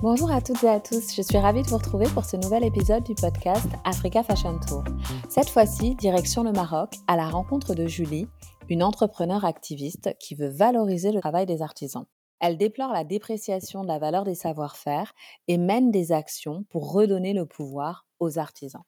[0.00, 2.62] Bonjour à toutes et à tous, je suis ravie de vous retrouver pour ce nouvel
[2.62, 4.84] épisode du podcast Africa Fashion Tour.
[5.28, 8.28] Cette fois-ci, direction le Maroc, à la rencontre de Julie,
[8.68, 12.06] une entrepreneure activiste qui veut valoriser le travail des artisans.
[12.38, 15.14] Elle déplore la dépréciation de la valeur des savoir-faire
[15.48, 18.84] et mène des actions pour redonner le pouvoir aux artisans.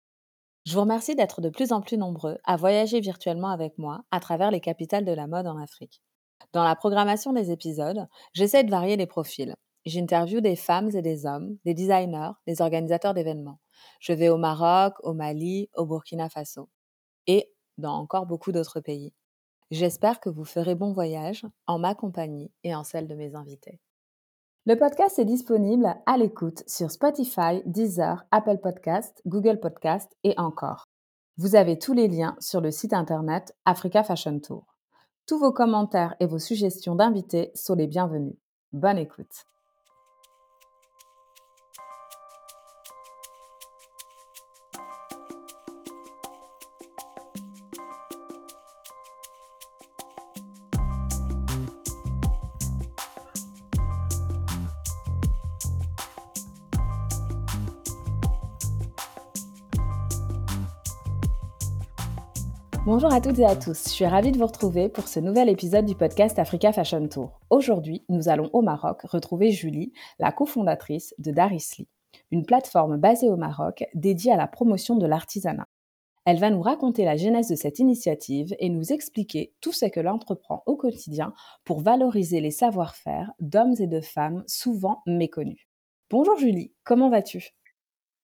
[0.65, 4.21] Je vous remercie d'être de plus en plus nombreux à voyager virtuellement avec moi à
[4.21, 6.03] travers les capitales de la mode en Afrique.
[6.53, 9.57] Dans la programmation des épisodes, j'essaie de varier les profils
[9.87, 13.61] J'interviewe des femmes et des hommes, des designers, des organisateurs d'événements.
[13.99, 16.69] Je vais au Maroc, au Mali, au Burkina Faso
[17.27, 19.15] et dans encore beaucoup d'autres pays.
[19.71, 23.81] J'espère que vous ferez bon voyage en ma compagnie et en celle de mes invités.
[24.67, 30.85] Le podcast est disponible à l'écoute sur Spotify, Deezer, Apple Podcast, Google Podcast et encore.
[31.39, 34.67] Vous avez tous les liens sur le site internet Africa Fashion Tour.
[35.27, 38.37] Tous vos commentaires et vos suggestions d'invités sont les bienvenus.
[38.73, 39.47] Bonne écoute.
[62.93, 65.49] Bonjour à toutes et à tous, je suis ravie de vous retrouver pour ce nouvel
[65.49, 67.39] épisode du podcast Africa Fashion Tour.
[67.49, 71.87] Aujourd'hui, nous allons au Maroc retrouver Julie, la cofondatrice de Darisli,
[72.33, 75.69] une plateforme basée au Maroc dédiée à la promotion de l'artisanat.
[76.25, 80.01] Elle va nous raconter la genèse de cette initiative et nous expliquer tout ce que
[80.01, 81.33] l'entreprend au quotidien
[81.65, 85.69] pour valoriser les savoir-faire d'hommes et de femmes souvent méconnus.
[86.11, 87.51] Bonjour Julie, comment vas-tu?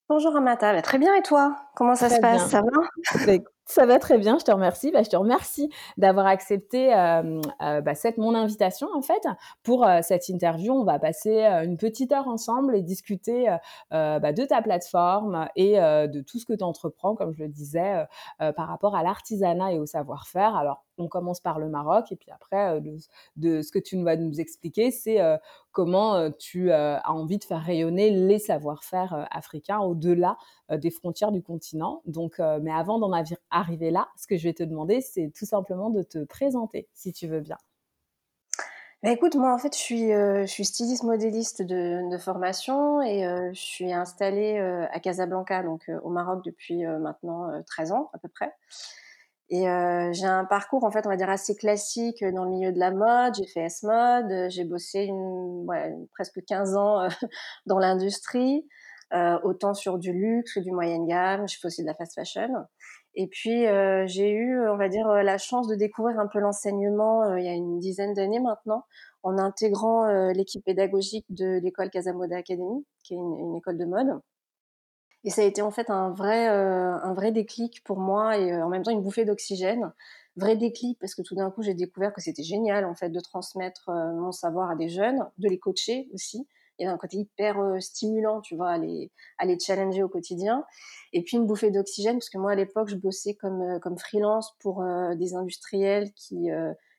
[0.09, 1.55] Bonjour Amata, bah, très bien et toi?
[1.73, 2.49] Comment ça se passe?
[2.49, 3.25] Ça va?
[3.25, 4.91] Bah, ça va très bien, je te remercie.
[4.91, 9.27] Bah, je te remercie d'avoir accepté euh, euh, bah, cette mon invitation en fait
[9.61, 10.73] pour euh, cette interview.
[10.73, 13.47] On va passer une petite heure ensemble et discuter
[13.91, 18.05] bah, de ta plateforme et de tout ce que tu entreprends, comme je le disais,
[18.39, 20.55] par rapport à l'artisanat et au savoir-faire.
[20.55, 22.81] Alors on commence par le Maroc et puis après
[23.35, 25.19] de, ce que tu vas nous expliquer, c'est
[25.71, 30.37] comment tu as envie de faire rayonner les savoir-faire africains au-delà
[30.71, 32.01] des frontières du continent.
[32.05, 33.11] Donc, mais avant d'en
[33.51, 37.13] arriver là, ce que je vais te demander, c'est tout simplement de te présenter, si
[37.13, 37.57] tu veux bien.
[39.03, 43.59] Bah, écoute, moi en fait, je suis, je suis styliste modéliste de, formation et je
[43.59, 44.57] suis installée
[44.91, 48.51] à Casablanca, donc au Maroc depuis maintenant 13 ans à peu près.
[49.49, 52.73] Et euh, j'ai un parcours, en fait, on va dire assez classique dans le milieu
[52.73, 53.35] de la mode.
[53.35, 57.07] J'ai fait S-Mode, j'ai bossé une, ouais, presque 15 ans euh,
[57.65, 58.67] dans l'industrie,
[59.13, 61.47] euh, autant sur du luxe que du moyen gamme.
[61.47, 62.49] J'ai fait aussi de la fast fashion.
[63.15, 67.35] Et puis, euh, j'ai eu, on va dire, la chance de découvrir un peu l'enseignement
[67.35, 68.83] il y a une dizaine d'années maintenant,
[69.23, 74.19] en intégrant l'équipe pédagogique de l'école Casamoda Academy, qui est une école de mode.
[75.23, 78.53] Et ça a été en fait un vrai, euh, un vrai déclic pour moi et
[78.53, 79.91] euh, en même temps une bouffée d'oxygène.
[80.35, 83.19] Vrai déclic parce que tout d'un coup j'ai découvert que c'était génial en fait de
[83.19, 86.47] transmettre euh, mon savoir à des jeunes, de les coacher aussi.
[86.79, 90.09] Il y a un côté hyper stimulant, tu vois, à les, à les challenger au
[90.09, 90.63] quotidien.
[91.11, 94.55] Et puis une bouffée d'oxygène parce que moi à l'époque je bossais comme, comme freelance
[94.59, 94.85] pour
[95.15, 96.49] des industriels qui,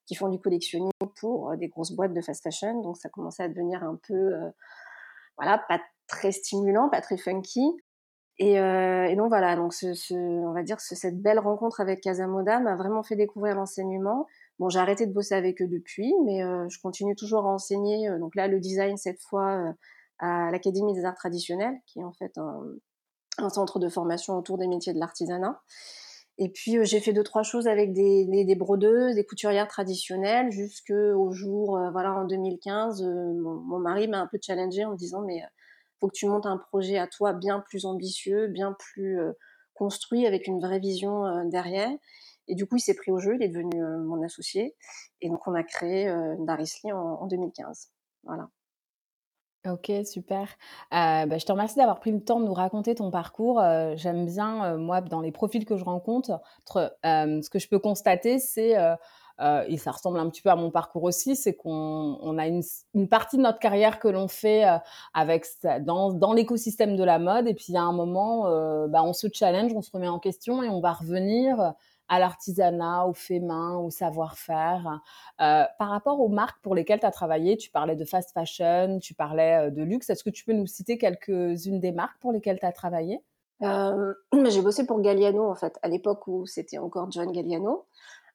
[0.04, 0.90] qui font du collectionning
[1.20, 2.82] pour des grosses boîtes de fast fashion.
[2.82, 4.32] Donc ça commençait à devenir un peu,
[5.36, 7.62] voilà, pas très stimulant, pas très funky.
[8.38, 12.00] Et, euh, et, donc voilà, donc ce, ce, on va dire cette belle rencontre avec
[12.00, 14.26] Casamoda m'a vraiment fait découvrir l'enseignement.
[14.60, 18.08] Bon, j'ai arrêté de bosser avec eux depuis, mais euh, je continue toujours à enseigner.
[18.08, 19.72] Euh, donc là, le design cette fois euh,
[20.18, 22.62] à l'Académie des arts traditionnels, qui est en fait un,
[23.38, 25.60] un centre de formation autour des métiers de l'artisanat.
[26.38, 30.52] Et puis j'ai fait deux trois choses avec des, des, des brodeuses, des couturières traditionnelles,
[30.52, 35.22] jusqu'au jour, voilà, en 2015, mon, mon, mari m'a un peu challengé en me disant
[35.22, 35.42] mais
[36.00, 39.32] faut que tu montes un projet à toi bien plus ambitieux, bien plus euh,
[39.74, 41.90] construit, avec une vraie vision euh, derrière.
[42.46, 44.74] Et du coup, il s'est pris au jeu, il est devenu euh, mon associé.
[45.20, 46.10] Et donc, on a créé
[46.40, 47.90] Darisly en, en 2015.
[48.24, 48.48] Voilà.
[49.66, 50.48] Ok, super.
[50.90, 53.60] Bah, je te remercie d'avoir pris le temps de nous raconter ton parcours.
[53.96, 58.76] J'aime bien, moi, dans les profils que je rencontre, ce que je peux constater, c'est
[59.40, 62.46] euh, et ça ressemble un petit peu à mon parcours aussi, c'est qu'on on a
[62.46, 62.62] une,
[63.08, 64.78] partie de notre carrière que l'on fait euh,
[65.14, 65.46] avec
[65.82, 69.12] dans, l'écosystème de la mode, et puis il y a un moment, euh, bah, on
[69.12, 71.74] se challenge, on se remet en question et on va revenir
[72.10, 75.00] à l'artisanat, au fait main, au savoir-faire.
[75.40, 78.98] Euh, par rapport aux marques pour lesquelles tu as travaillé, tu parlais de fast fashion,
[78.98, 80.08] tu parlais de luxe.
[80.08, 83.20] Est-ce que tu peux nous citer quelques-unes des marques pour lesquelles tu as travaillé?
[83.62, 84.14] Euh,
[84.48, 87.86] J'ai bossé pour Galliano en fait, à l'époque où c'était encore John Galliano.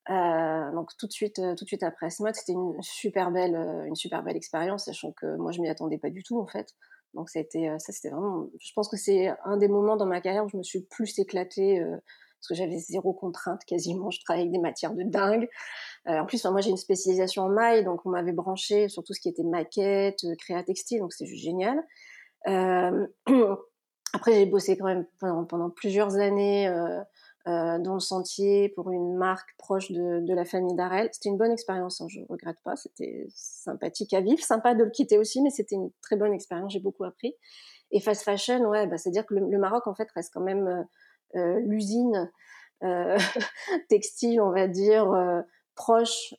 [0.10, 3.32] Euh, donc tout de suite, euh, tout de suite après ce mode, c'était une super
[3.32, 6.40] belle, euh, une super belle expérience, sachant que moi je m'y attendais pas du tout
[6.40, 6.76] en fait.
[7.14, 10.46] Donc ça, ça c'était vraiment, je pense que c'est un des moments dans ma carrière
[10.46, 14.10] où je me suis plus éclatée parce que j'avais zéro contrainte quasiment.
[14.10, 15.48] Je travaillais avec des matières de dingue.
[16.08, 19.22] en plus, moi j'ai une spécialisation en maille, donc on m'avait branché sur tout ce
[19.22, 21.84] qui était maquette, créa textile, donc c'est juste génial.
[24.14, 27.02] après, j'ai bossé quand même pendant, pendant plusieurs années euh,
[27.46, 31.10] dans le sentier pour une marque proche de, de la famille Darel.
[31.12, 32.76] C'était une bonne expérience, hein, je ne regrette pas.
[32.76, 36.72] C'était sympathique à vivre, sympa de le quitter aussi, mais c'était une très bonne expérience.
[36.72, 37.36] J'ai beaucoup appris.
[37.94, 40.84] Et fast fashion, ouais, bah, c'est-à-dire que le, Maroc en fait reste quand même euh,
[41.40, 42.32] euh l'usine
[42.84, 43.18] euh,
[43.90, 45.42] textile, on va dire, euh,
[45.76, 46.34] proche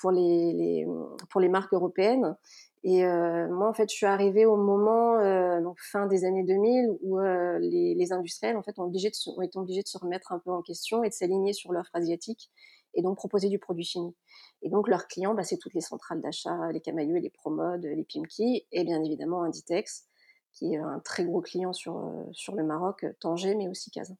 [0.00, 0.86] pour les, les,
[1.28, 2.36] pour les marques européennes.
[2.84, 6.42] Et euh, moi, en fait, je suis arrivée au moment, euh, donc fin des années
[6.42, 9.82] 2000, où euh, les, les, industriels, en fait, ont, obligé de se, ont été obligés
[9.82, 12.50] de se remettre un peu en question et de s'aligner sur l'offre asiatique
[12.94, 14.14] et donc proposer du produit fini.
[14.62, 18.04] Et donc, leurs clients, bah, c'est toutes les centrales d'achat, les Camailleux, les Promodes, les
[18.04, 20.08] Pimki, et bien évidemment Inditex,
[20.52, 24.14] qui est un très gros client sur, euh, sur le Maroc, Tanger, mais aussi Casa.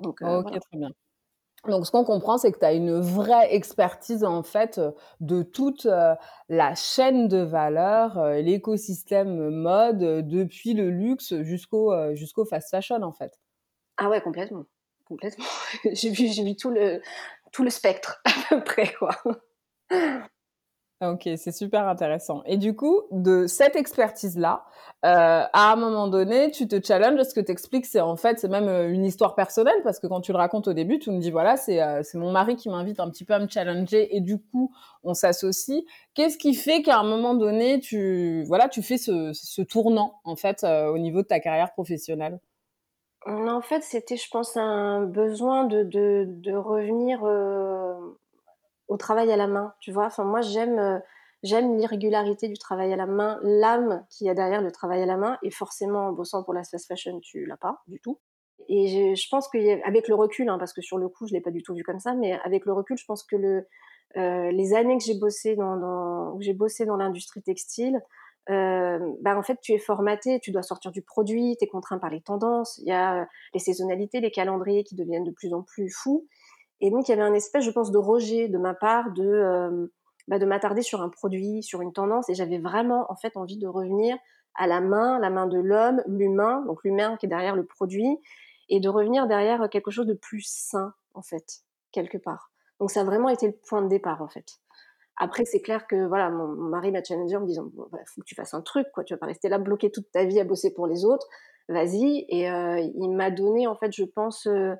[0.00, 0.60] Donc, euh, ok, voilà.
[0.60, 0.90] très bien.
[1.68, 5.42] Donc, ce qu'on comprend, c'est que tu as une vraie expertise, en fait, euh, de
[5.42, 6.14] toute euh,
[6.48, 13.12] la chaîne de valeur, euh, l'écosystème mode, depuis le luxe jusqu'au jusqu'au fast fashion, en
[13.12, 13.38] fait.
[13.98, 14.64] Ah ouais, complètement.
[15.06, 15.44] Complètement.
[15.92, 17.02] j'ai vu, vu tout le,
[17.52, 19.10] tout le spectre, à peu près, quoi.
[21.02, 22.42] Ok, c'est super intéressant.
[22.44, 24.66] Et du coup, de cette expertise-là,
[25.06, 28.38] euh, à un moment donné, tu te challenges, ce que tu expliques, c'est en fait,
[28.38, 31.10] c'est même euh, une histoire personnelle, parce que quand tu le racontes au début, tu
[31.10, 34.14] me dis, voilà, c'est euh, mon mari qui m'invite un petit peu à me challenger,
[34.14, 35.84] et du coup, on s'associe.
[36.12, 40.36] Qu'est-ce qui fait qu'à un moment donné, tu, voilà, tu fais ce, ce tournant, en
[40.36, 42.40] fait, euh, au niveau de ta carrière professionnelle?
[43.26, 47.94] En fait, c'était, je pense, un besoin de, de, de revenir euh,
[48.90, 50.06] au travail à la main, tu vois?
[50.06, 50.98] Enfin, moi, j'aime euh,
[51.42, 55.06] j'aime l'irrégularité du travail à la main, l'âme qu'il y a derrière le travail à
[55.06, 55.38] la main.
[55.42, 58.18] Et forcément, en bossant pour la fast fashion, tu l'as pas du tout.
[58.68, 61.50] Et je, pense qu'avec le recul, hein, parce que sur le coup, je l'ai pas
[61.50, 63.36] du tout vu comme ça, mais avec le recul, je pense que
[64.16, 68.00] euh, les années que j'ai bossé dans, dans j'ai bossé dans l'industrie textile,
[68.50, 71.98] euh, bah en fait tu es formaté, tu dois sortir du produit, tu es contraint
[71.98, 75.62] par les tendances, il y a les saisonnalités, les calendriers qui deviennent de plus en
[75.62, 76.26] plus fous.
[76.80, 79.24] Et donc, il y avait un espèce, je pense, de rejet de ma part de,
[79.24, 79.86] euh,
[80.28, 82.28] bah, de m'attarder sur un produit, sur une tendance.
[82.28, 84.16] Et j'avais vraiment, en fait, envie de revenir
[84.54, 88.18] à la main, la main de l'homme, l'humain, donc l'humain qui est derrière le produit,
[88.68, 91.60] et de revenir derrière quelque chose de plus sain, en fait,
[91.92, 92.50] quelque part.
[92.78, 94.60] Donc, ça a vraiment été le point de départ, en fait.
[95.22, 98.22] Après, c'est clair que voilà, mon, mari m'a challengé en me disant bon, bah, faut
[98.22, 99.04] que tu fasses un truc, quoi.
[99.04, 101.26] Tu vas pas rester là bloqué toute ta vie à bosser pour les autres.
[101.68, 102.24] Vas-y.
[102.30, 104.74] Et euh, il m'a donné, en fait, je pense, euh,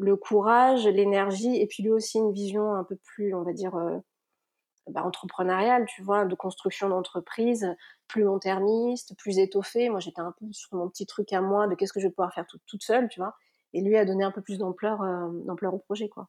[0.00, 3.76] le courage, l'énergie, et puis lui aussi une vision un peu plus, on va dire,
[3.76, 3.98] euh,
[4.88, 7.74] bah, entrepreneuriale, tu vois, de construction d'entreprise,
[8.08, 9.90] plus long-termiste, plus étoffée.
[9.90, 12.12] Moi, j'étais un peu sur mon petit truc à moi de qu'est-ce que je vais
[12.12, 13.36] pouvoir faire toute, seule, tu vois.
[13.72, 16.28] Et lui a donné un peu plus d'ampleur, euh, d'ampleur au projet, quoi.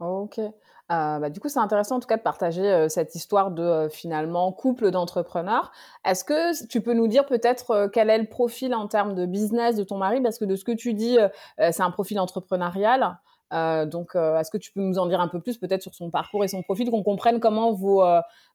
[0.00, 0.38] OK.
[0.38, 0.52] Heu,
[0.88, 3.88] bah, du coup, c'est intéressant en tout cas de partager, heu, cette histoire de, heu,
[3.88, 5.72] finalement couple d'entrepreneurs.
[6.04, 9.26] Est-ce que tu peux nous dire peut-être, heu, quel est le profil en termes de
[9.26, 10.20] business de ton mari?
[10.22, 11.28] Parce que de ce que tu dis, heu
[11.72, 13.18] c'est un profil entrepreneurial.
[13.50, 16.44] Donc, est-ce que tu peux nous en dire un peu plus peut-être sur son parcours
[16.44, 18.02] et son profil, qu'on comprenne comment vos,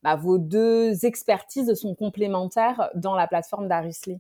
[0.04, 4.20] bah, vos 2 expertises sont complémentaires dans la plateforme d'Arisly?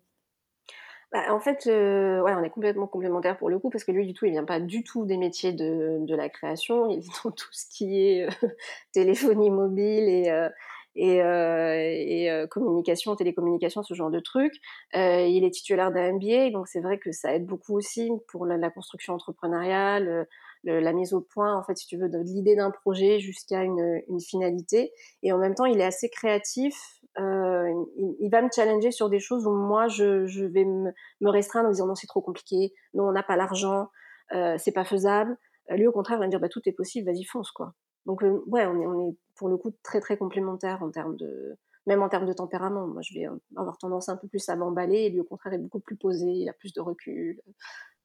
[1.13, 4.07] Bah, en fait, euh, ouais, on est complètement complémentaires pour le coup, parce que lui,
[4.07, 6.89] du tout, il vient pas du tout des métiers de, de la création.
[6.89, 8.47] Il est dans tout ce qui est euh,
[8.93, 10.49] téléphonie mobile et, euh,
[10.95, 14.55] et, euh, et euh, communication, télécommunication, ce genre de trucs.
[14.95, 18.45] Euh, il est titulaire d'un MBA, donc c'est vrai que ça aide beaucoup aussi pour
[18.45, 20.27] la, construction entrepreneuriale,
[20.63, 23.63] le, la mise au point, en fait, si tu veux, de l'idée d'un projet jusqu'à
[23.63, 24.93] une, une, finalité.
[25.23, 26.75] Et en même temps, il est assez créatif.
[27.19, 30.91] Euh, il, il, va me challenger sur des choses où moi, je, je vais me,
[31.21, 33.89] me, restreindre en disant non, c'est trop compliqué, non, on n'a pas l'argent,
[34.33, 35.37] euh, c'est pas faisable.
[35.71, 37.73] Euh, lui, au contraire, va me dire bah, tout est possible, vas-y, fonce, quoi.
[38.05, 41.15] Donc, euh, ouais, on est, on est pour le coup très, très complémentaires en termes
[41.15, 41.55] de,
[41.85, 42.87] même en termes de tempérament.
[42.87, 45.59] Moi, je vais avoir tendance un peu plus à m'emballer et lui, au contraire, est
[45.59, 47.41] beaucoup plus posé, il a plus de recul.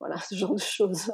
[0.01, 1.11] Voilà, ce genre de choses.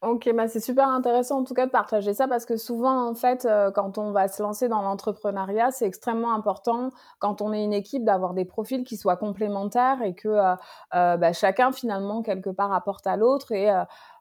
[0.00, 3.14] Ok, bah c'est super intéressant en tout cas de partager ça parce que souvent en
[3.16, 7.64] fait euh, quand on va se lancer dans l'entrepreneuriat c'est extrêmement important quand on est
[7.64, 10.54] une équipe d'avoir des profils qui soient complémentaires et que euh,
[10.94, 13.72] euh, bah, chacun finalement quelque part apporte à l'autre et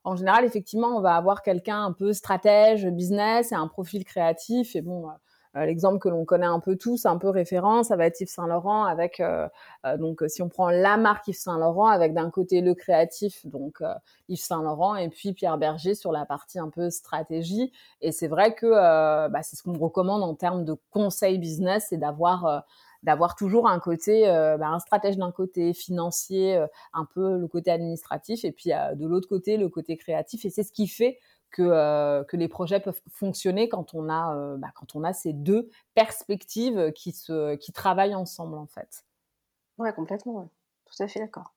[0.04, 4.76] en général effectivement on va avoir quelqu'un un peu stratège business et un profil créatif
[4.76, 5.10] et bon
[5.66, 8.48] l'exemple que l'on connaît un peu tous, un peu référent, ça va être Yves Saint
[8.48, 9.48] Laurent avec euh,
[9.86, 13.46] euh, donc si on prend la marque Yves Saint Laurent avec d'un côté le créatif
[13.46, 13.82] donc
[14.30, 17.72] Yves Saint Laurent et puis Pierre Berger sur la partie un peu stratégie.
[18.02, 18.68] Et c'est vrai que
[19.30, 22.66] bah, c'est ce qu'on recommande en termes de conseil business, c'est d'avoir
[23.04, 24.24] d'avoir toujours un côté,
[24.60, 26.58] bah, un stratège d'un côté, financier,
[26.94, 30.46] un peu le côté administratif, et puis de l'autre côté le côté créatif.
[30.46, 31.20] Et c'est ce qui fait
[31.52, 35.70] que, que les projets peuvent fonctionner quand on a, bah, quand on a ces deux
[35.96, 39.06] perspectives qui se, qui travaillent ensemble en fait.
[39.78, 40.50] Ouais, complètement.
[40.86, 41.54] Tout à fait d'accord.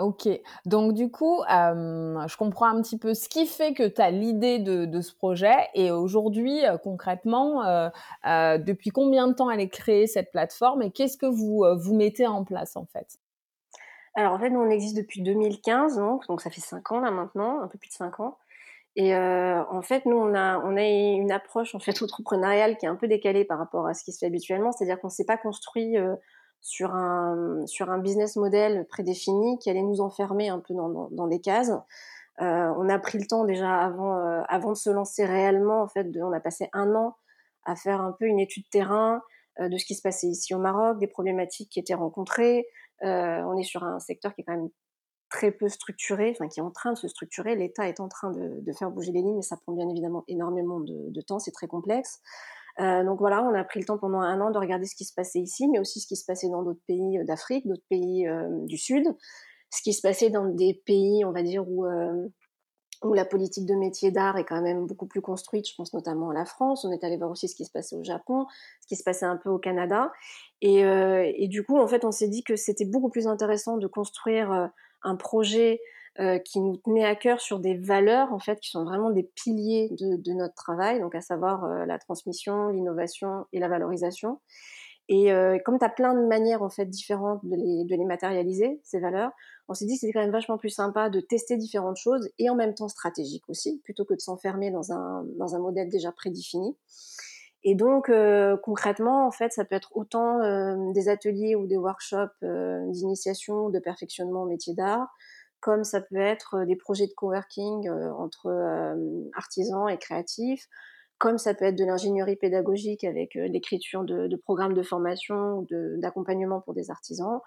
[0.00, 0.28] OK.
[0.66, 4.58] Donc du coup, je comprends un petit peu ce qui fait que tu as l'idée
[4.58, 7.90] de ce projet et aujourd'hui, concrètement,
[8.24, 12.26] depuis combien de temps elle est créée cette plateforme et qu'est-ce que vous, vous mettez
[12.26, 13.18] en place, en fait?
[14.14, 17.10] Alors en fait, nous on existe depuis 2015 donc, donc ça fait 5 ans là
[17.10, 18.36] maintenant, un peu plus de 5 ans
[18.96, 22.88] et en fait, nous on a on a une approche en fait entrepreneuriale qui est
[22.88, 24.70] un peu décalée par rapport à ce qui se fait habituellement.
[24.72, 25.96] C'est-à-dire qu'on s'est pas construit,
[26.62, 31.08] sur un, sur un business model prédéfini qui allait nous enfermer un peu dans, dans,
[31.10, 31.72] dans des cases.
[32.40, 35.82] Euh, on a pris le temps déjà avant, euh, avant de se lancer réellement.
[35.82, 37.16] En fait, de, on a passé un an
[37.64, 39.22] à faire un peu une étude terrain
[39.60, 42.66] euh, de ce qui se passait ici au Maroc, des problématiques qui étaient rencontrées.
[43.02, 44.70] Euh, on est sur un secteur qui est quand même
[45.32, 47.56] très peu structuré, enfin qui est en train de se structurer.
[47.56, 50.78] L'État est en train de, faire bouger les lignes, mais ça prend bien évidemment énormément
[50.78, 51.38] de, temps.
[51.38, 52.20] C'est très complexe.
[52.80, 55.04] Euh, donc voilà, on a pris le temps pendant un an de regarder ce qui
[55.04, 57.84] se passait ici, mais aussi ce qui se passait dans d'autres pays euh, d'Afrique, d'autres
[57.88, 59.04] pays euh, du Sud,
[59.70, 61.86] ce qui se passait dans des pays, on va dire, où,
[63.02, 65.66] où la politique de métier d'art est quand même beaucoup plus construite.
[65.66, 66.84] Je pense notamment à la France.
[66.84, 68.46] On est allé voir aussi ce qui se passait au Japon,
[68.82, 70.12] ce qui se passait un peu au Canada.
[70.60, 74.70] Et du coup, en fait, on s'est dit que c'était beaucoup plus intéressant de construire
[75.02, 75.80] un projet
[76.20, 79.22] euh, qui nous tenait à cœur sur des valeurs en fait qui sont vraiment des
[79.22, 84.38] piliers de, de notre travail, donc à savoir euh, la transmission, l'innovation et la valorisation.
[85.08, 88.04] Et euh, comme tu as plein de manières en fait différentes de les, de les
[88.04, 89.30] matérialiser, ces valeurs,
[89.68, 92.50] on s'est dit que c'était quand même vachement plus sympa de tester différentes choses et
[92.50, 96.12] en même temps stratégique aussi, plutôt que de s'enfermer dans un, dans un modèle déjà
[96.12, 96.76] prédéfini.
[97.64, 101.76] Et donc euh, concrètement, en fait, ça peut être autant euh, des ateliers ou des
[101.76, 105.08] workshops euh, d'initiation, de perfectionnement au métier d'art,
[105.62, 110.68] comme ça peut être euh, des projets de coworking euh, entre euh, artisans et créatifs,
[111.18, 115.66] comme ça peut être de l'ingénierie pédagogique avec l'écriture de, de, programmes de formation ou
[115.98, 117.38] d'accompagnement pour des artisans.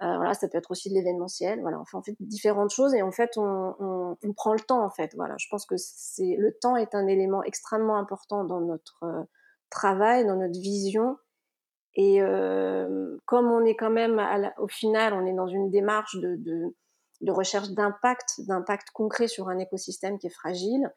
[0.00, 1.60] Voilà, ça peut être aussi de l'événementiel.
[1.60, 4.84] Voilà, enfin, on fait différentes choses et en fait, on, on, on, prend le temps.
[4.84, 8.60] En fait, voilà, je pense que c'est le temps est un élément extrêmement important dans
[8.60, 9.26] notre
[9.70, 11.16] travail, dans notre vision.
[11.96, 14.22] Et euh, comme on est quand même,
[14.58, 16.74] au final, on est dans une démarche de,
[17.28, 20.92] recherche d'impact, d'impact concret sur un écosystème qui est fragile,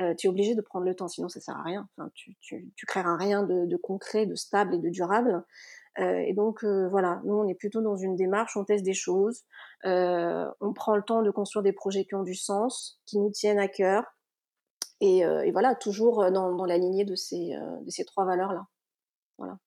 [0.00, 1.88] euh, tu es obligé de prendre le temps, sinon ça sert à rien.
[2.14, 5.42] Tu, tu, tu créeras rien de, concret, de stable et de durable.
[5.98, 9.44] Euh, et donc voilà, nous on est plutôt dans une démarche, on teste des choses,
[9.84, 13.58] on prend le temps de construire des projets qui ont du sens, qui nous tiennent
[13.58, 14.04] à cœur,
[15.02, 18.24] et, euh, et voilà, toujours dans, dans, la lignée de ces, euh, de ces trois
[18.24, 18.66] valeurs là.
[19.36, 19.58] Voilà.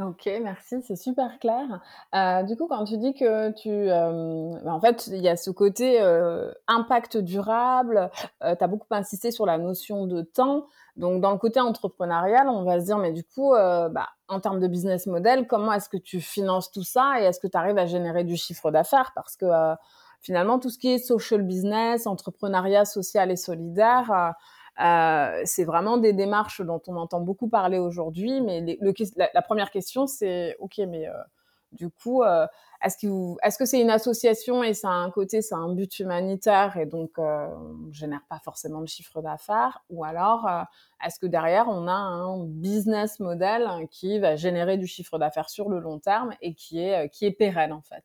[0.00, 1.80] Ok, merci, c'est super clair.
[2.14, 5.50] Euh, du coup, quand tu dis que tu, euh, en fait, il y a ce
[5.50, 8.10] côté euh, impact durable,
[8.44, 10.66] euh, tu as beaucoup insisté sur la notion de temps.
[10.96, 14.40] Donc, dans le côté entrepreneurial, on va se dire, mais du coup, euh, bah, en
[14.40, 17.56] termes de business model, comment est-ce que tu finances tout ça et est-ce que tu
[17.56, 19.12] arrives à générer du chiffre d'affaires?
[19.16, 19.74] Parce que euh,
[20.28, 24.34] finalement, tout ce qui est social business, entrepreneuriat social et solidaire,
[24.78, 29.40] euh, c'est vraiment des démarches dont on entend beaucoup parler aujourd'hui, mais les, le, la,
[29.40, 31.12] première question, c'est OK, mais euh,
[31.72, 32.46] du coup, euh,
[32.84, 33.06] est-ce que
[33.42, 36.84] est-ce que c'est une association et ça a un côté, c'est un but humanitaire et
[36.84, 37.48] donc euh,
[37.88, 40.62] on génère pas forcément de chiffre d'affaires, ou alors euh,
[41.06, 45.70] est-ce que derrière on a un business model qui va générer du chiffre d'affaires sur
[45.70, 48.04] le long terme et qui est qui est pérenne en fait?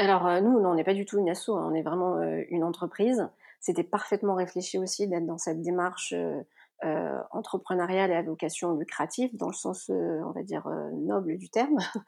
[0.00, 2.64] Alors nous, non, on n'est pas du tout une asso, hein, on est vraiment une
[2.64, 3.28] entreprise
[3.60, 6.40] c'était parfaitement réfléchi aussi d'être dans cette démarche euh,
[6.82, 11.36] euh, entrepreneuriale et à vocation lucrative, dans le sens, euh, on va dire, euh, noble
[11.36, 11.78] du terme.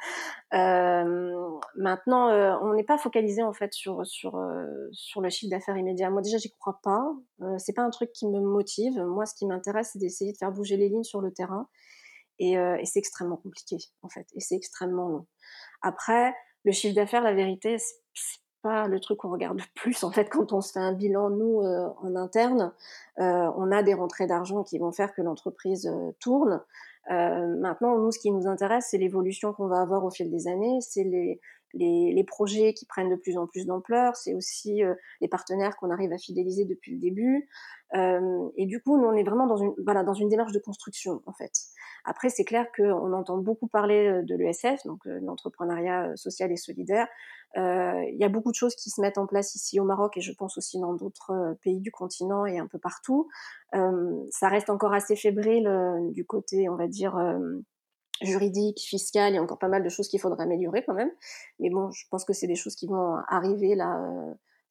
[0.55, 4.39] Euh, maintenant, euh, on n'est pas focalisé en fait sur sur
[4.93, 6.11] sur le chiffre d'affaires immédiat.
[6.11, 7.11] Moi déjà, j'y crois pas.
[7.57, 9.01] c'est pas un truc qui me motive.
[9.01, 11.69] Moi, ce qui m'intéresse, c'est d'essayer de faire bouger les lignes sur le terrain.
[12.39, 14.27] Et, et c'est extrêmement compliqué en fait.
[14.35, 15.27] Et c'est extrêmement long.
[15.81, 20.12] Après, le chiffre d'affaires, la vérité, c'est pas le truc qu'on regarde le plus en
[20.12, 22.73] fait quand on se fait un bilan nous euh, en interne.
[23.19, 26.62] Euh, on a des rentrées d'argent qui vont faire que l'entreprise euh, tourne.
[27.11, 30.47] Euh, maintenant, nous, ce qui nous intéresse, c'est l'évolution qu'on va avoir au fil des
[30.47, 31.40] années, c'est les,
[31.75, 35.76] les, les, projets qui prennent de plus en plus d'ampleur, c'est aussi euh, les partenaires
[35.76, 37.49] qu'on arrive à fidéliser depuis le début.
[37.95, 40.61] Euh, et du coup, nous, on est vraiment dans une, voilà, dans une démarche de
[40.61, 41.52] construction, en fait.
[42.04, 46.50] Après, c'est clair qu'on entend beaucoup parler euh, de l'ESF, donc euh, l'entrepreneuriat euh, social
[46.50, 47.06] et solidaire.
[47.54, 50.23] Il y a beaucoup de choses qui se mettent en place ici au Maroc et
[50.23, 53.28] je pense aussi dans d'autres pays du continent et un peu partout.
[53.73, 55.71] ça reste encore assez fébrile
[56.12, 57.14] du côté, on va dire,
[58.23, 61.11] juridique, fiscale, il y a encore pas mal de choses qu'il faudrait améliorer quand même.
[61.59, 64.00] Mais bon, je pense que c'est des choses qui vont arriver là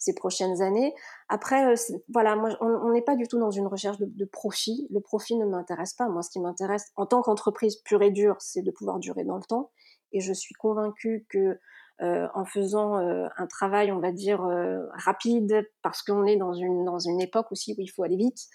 [0.01, 0.93] ces prochaines années.
[1.29, 1.75] Après,
[2.11, 4.87] voilà, moi, on n'est pas du tout dans une recherche de, de profit.
[4.89, 6.09] Le profit ne m'intéresse pas.
[6.09, 9.37] Moi, ce qui m'intéresse en tant qu'entreprise pure et dure, c'est de pouvoir durer dans
[9.37, 9.71] le temps.
[10.11, 11.59] Et je suis convaincue que
[12.01, 16.53] euh, en faisant euh, un travail, on va dire, euh, rapide, parce qu'on est dans
[16.53, 18.47] une, dans une époque aussi où il faut aller vite.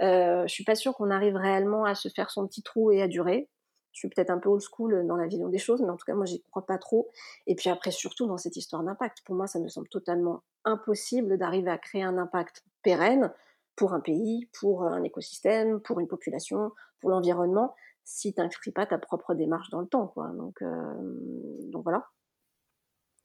[0.00, 3.08] je suis pas sûre qu'on arrive réellement à se faire son petit trou et à
[3.08, 3.48] durer.
[3.92, 6.06] Je suis peut-être un peu old school dans la vision des choses, mais en tout
[6.06, 7.10] cas, moi, j'y crois pas trop.
[7.46, 11.36] Et puis après, surtout dans cette histoire d'impact, pour moi, ça me semble totalement impossible
[11.38, 13.32] d'arriver à créer un impact pérenne
[13.76, 18.86] pour un pays, pour un écosystème, pour une population, pour l'environnement, si tu n'inscris pas
[18.86, 20.08] ta propre démarche dans le temps.
[20.08, 20.28] Quoi.
[20.28, 22.08] Donc, donc voilà.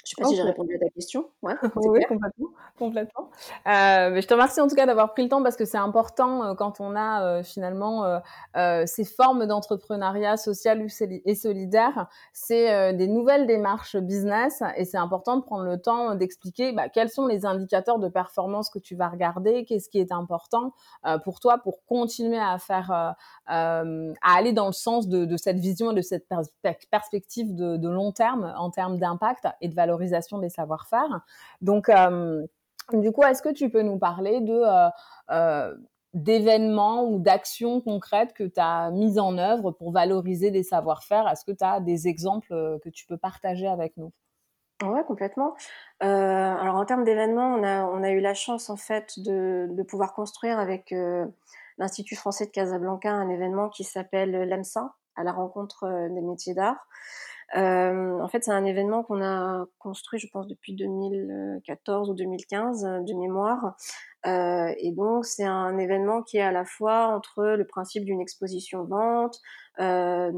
[0.07, 1.25] Je sais pas si j'ai répondu à ta question.
[1.41, 2.47] Ouais, oui, complètement.
[2.79, 3.29] complètement.
[3.67, 5.77] Euh, mais je te remercie en tout cas d'avoir pris le temps parce que c'est
[5.77, 8.05] important euh, quand on a euh, finalement
[8.55, 10.87] euh, ces formes d'entrepreneuriat social
[11.25, 12.07] et solidaire.
[12.31, 17.09] C'est des nouvelles démarches business et c'est important de prendre le temps d'expliquer bah, quels
[17.09, 20.73] sont les indicateurs de performance que tu vas regarder, qu'est-ce qui est important
[21.23, 23.15] pour toi pour continuer à faire,
[23.47, 26.27] à aller dans le sens de, de, cette vision et de cette
[26.91, 31.21] perspective de, de long terme en termes d'impact et de valeur des savoir-faire.
[31.61, 32.45] Donc, euh,
[32.93, 34.89] du coup, est-ce que tu peux nous parler de euh,
[35.31, 35.75] euh,
[36.13, 41.27] d'événements ou d'actions concrètes que tu as mises en œuvre pour valoriser des savoir-faire?
[41.27, 42.47] Est-ce que tu as des exemples
[42.83, 44.11] que tu peux partager avec nous?
[44.83, 45.55] Ouais, complètement.
[45.99, 50.93] alors en termes d'événements, on a, eu la chance en fait de, pouvoir construire avec
[51.77, 56.87] l'Institut français de Casablanca un événement qui s'appelle l'EMSA, à la rencontre des métiers d'art.
[57.55, 62.85] Euh, en fait, c'est un événement qu'on a construit, je pense, depuis 2014 ou 2015
[62.85, 63.75] euh, de mémoire.
[64.25, 68.19] Euh, et donc, c'est un événement qui est à la fois entre le principe d'une
[68.19, 69.39] exposition-vente,
[69.79, 70.31] euh,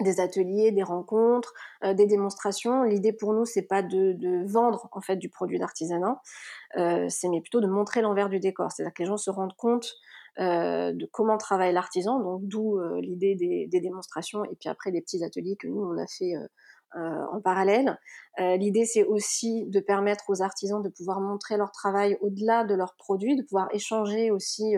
[0.00, 1.52] des ateliers, des rencontres,
[1.84, 2.82] des démonstrations.
[2.82, 6.20] L'idée pour nous, c'est pas de, vendre en fait du produit d'artisanat,
[6.74, 8.72] c'est mais plutôt de montrer l'envers du décor.
[8.72, 9.94] C'est-à-dire que les gens se rendent compte
[10.38, 14.90] euh, de comment travaille l'artisan, donc d'où euh, l'idée des, des, démonstrations et puis après
[14.90, 16.46] des petits ateliers que nous on a fait euh,
[16.96, 17.98] euh en parallèle.
[18.38, 22.94] l'idée c'est aussi de permettre aux artisans de pouvoir montrer leur travail au-delà de leurs
[22.96, 24.74] produits, de pouvoir échanger aussi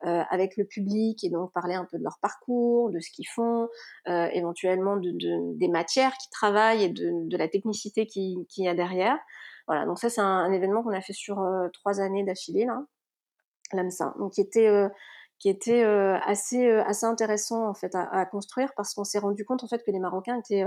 [0.00, 3.68] avec le public et donc parler un peu de leur parcours, de ce qu'ils font,
[4.06, 8.68] éventuellement de, de, des matières qu'ils travaillent et de, de la technicité qu'il qui y
[8.68, 9.18] a derrière.
[9.66, 12.84] Voilà, donc ça c'est un, un, événement qu'on a fait sur trois années d'affilée là
[13.72, 14.14] l'AMSA.
[14.18, 14.88] Donc qui était euh,
[15.38, 19.44] qui était euh, assez euh, assez intéressant en fait à, construire parce qu'on s'est rendu
[19.44, 20.64] compte en fait que les Marocains étaient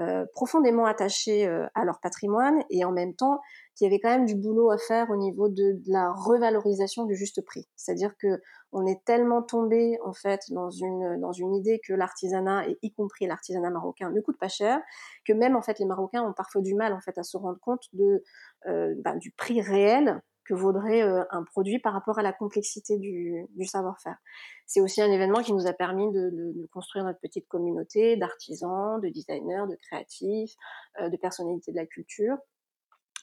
[0.00, 3.40] euh, profondément attachés à leur patrimoine et en même temps
[3.74, 7.14] qu'il y avait quand même du boulot à faire au niveau de, la revalorisation du
[7.14, 7.68] juste prix.
[7.76, 8.40] C'est-à-dire que
[8.72, 12.92] on est tellement tombé en fait dans une dans une idée que l'artisanat et y
[12.92, 14.80] compris l'artisanat marocain ne coûte pas cher
[15.26, 17.58] que même en fait les Marocains ont parfois du mal en fait à se rendre
[17.60, 18.22] compte de
[18.66, 22.96] euh, ben, du prix réel que vaudrait euh, un produit par rapport à la complexité
[22.96, 24.16] du, savoir-faire.
[24.66, 29.08] C'est aussi un événement qui nous a permis de, construire notre petite communauté d'artisans, de
[29.08, 30.54] designers, de créatifs,
[31.00, 32.36] euh, de personnalités de la culture.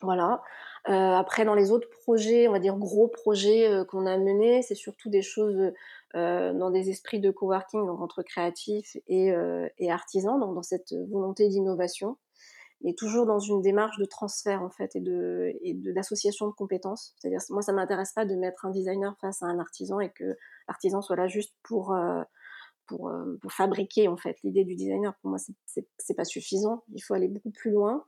[0.02, 0.44] Voilà.
[0.90, 4.76] Euh, après, dans les autres projets, on va dire gros projets qu'on a menés, c'est
[4.76, 5.72] surtout des choses
[6.14, 9.34] dans des esprits de coworking, donc entre créatifs et,
[9.78, 12.18] et artisans, donc dans cette volonté d'innovation
[12.82, 17.16] mais toujours dans une démarche de transfert en fait et de et d'association de, compétences.
[17.18, 20.36] C'est-à-dire moi ça m'intéresse pas de mettre un designer face à un artisan et que
[20.68, 22.22] l'artisan soit là juste pour euh,
[22.88, 24.38] pour, euh, pour fabriquer en fait.
[24.44, 26.84] L'idée du designer pour moi c'est pas suffisant.
[26.94, 28.06] Il faut aller beaucoup plus loin.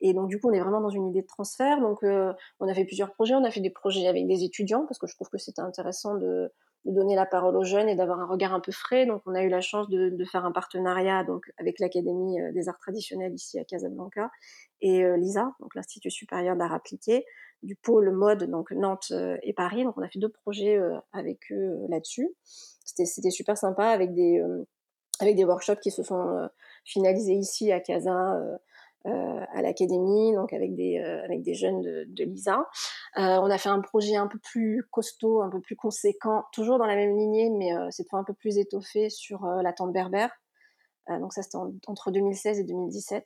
[0.00, 1.80] Et donc du coup on est vraiment dans une idée de transfert.
[1.80, 3.34] Donc euh, on a fait plusieurs projets.
[3.34, 6.16] On a fait des projets avec des étudiants parce que je trouve que c'était intéressant
[6.16, 6.52] de
[6.84, 9.06] de donner la parole aux jeunes et d'avoir un regard un peu frais.
[9.06, 12.52] Donc, on a eu la chance de, de faire un partenariat donc avec l'Académie euh,
[12.52, 14.30] des arts traditionnels ici à Casablanca
[14.80, 17.24] et euh, l'ISA, donc l'Institut supérieur d'art appliqué,
[17.62, 19.84] du pôle mode donc Nantes euh, et Paris.
[19.84, 22.28] Donc, on a fait deux projets euh, avec eux là-dessus.
[22.84, 24.66] C'était super sympa avec des euh,
[25.20, 26.48] avec des workshops qui se sont
[26.84, 28.36] finalisés ici à Casa
[29.04, 32.68] à l'académie, donc avec des euh, avec des jeunes de, l'ISA.
[33.18, 36.78] Euh, on a fait un projet un peu plus costaud, un peu plus conséquent, toujours
[36.78, 40.30] dans la même lignée, mais cette fois un peu plus étoffé sur la tente berbère.
[41.08, 43.24] donc ça c'était entre 2016 et 2017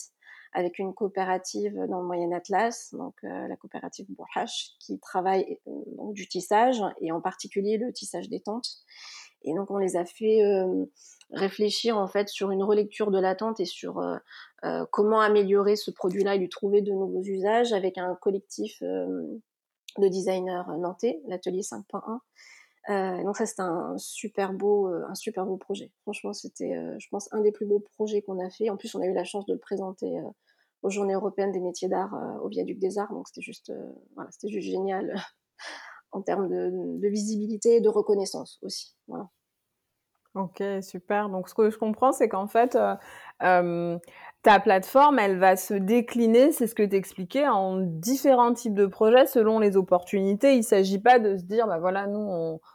[0.56, 5.70] avec une coopérative dans le Moyen Atlas, donc euh, la coopérative Bourhache, qui travaille euh,
[5.98, 8.78] donc, du tissage et en particulier le tissage des tentes.
[9.46, 10.84] Et donc on les a fait euh,
[11.30, 14.16] réfléchir en fait sur une relecture de la tente et sur euh,
[14.64, 20.08] euh, comment améliorer ce produit-là et lui trouver de nouveaux usages avec un collectif de
[20.08, 23.22] designers nantais, l'atelier 5.1.
[23.24, 25.92] donc ça, c'était un super beau, un super beau projet.
[26.02, 28.68] Franchement, c'était, je pense, un des plus beaux projets qu'on a fait.
[28.68, 30.20] En plus, on a eu la chance de le présenter
[30.82, 33.72] aux Journées européennes des métiers d'art au Viaduc des Arts, donc c'était juste,
[34.16, 35.14] voilà, c'était juste génial
[36.12, 38.96] en termes de, de, visibilité et de reconnaissance aussi.
[39.06, 39.30] Voilà.
[40.36, 41.30] Ok, super.
[41.30, 42.94] Donc, ce que je comprends, c'est qu'en fait, euh,
[43.42, 43.98] euh,
[44.42, 48.84] ta plateforme, elle va se décliner, c'est ce que tu expliquais, en différents types de
[48.84, 50.52] projets selon les opportunités.
[50.52, 52.18] Il ne s'agit pas de se dire, bah voilà, nous,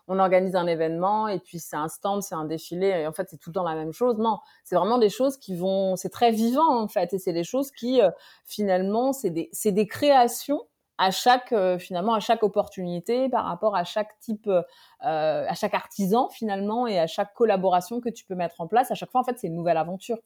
[0.08, 3.28] on, organise un événement et puis c'est un stand, c'est un défilé, et en fait,
[3.30, 4.18] c'est tout le temps la même chose.
[4.18, 7.44] Non, c'est vraiment des choses qui vont, c'est très vivant, en fait, et c'est des
[7.44, 8.10] choses qui, euh,
[8.46, 10.64] finalement, c'est des, des créations
[11.02, 14.62] à chaque euh, finalement à chaque opportunité par rapport à chaque type euh,
[15.02, 18.92] à chaque artisan finalement et à chaque collaboration que tu peux mettre en place.
[18.92, 20.20] À chaque fois en fait c'est une nouvelle aventure.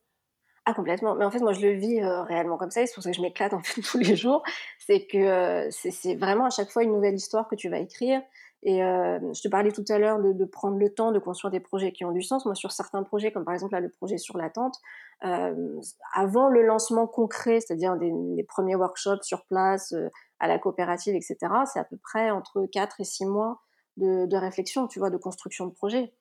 [0.66, 1.16] Ah complètement.
[1.16, 3.12] Mais en fait moi je le vis euh, réellement comme ça et c'est pour ça
[3.12, 4.44] que je m'éclate en fait tous les jours.
[4.78, 8.22] C'est que c'est vraiment à chaque fois une nouvelle histoire que tu vas écrire
[8.64, 11.60] et je te parlais tout à l'heure de, de, prendre le temps de construire des
[11.60, 12.46] projets qui ont du sens.
[12.46, 14.76] Moi, sur certains projets, comme par exemple là, le projet sur l'attente,
[15.24, 15.80] euh,
[16.14, 19.94] avant le lancement concret, c'est-à-dire des, des, premiers workshops sur place,
[20.40, 21.38] à la coopérative, etc.,
[21.72, 23.62] c'est à peu près entre 4 et 6 mois
[23.98, 26.14] de, de réflexion, tu vois, de construction de projet.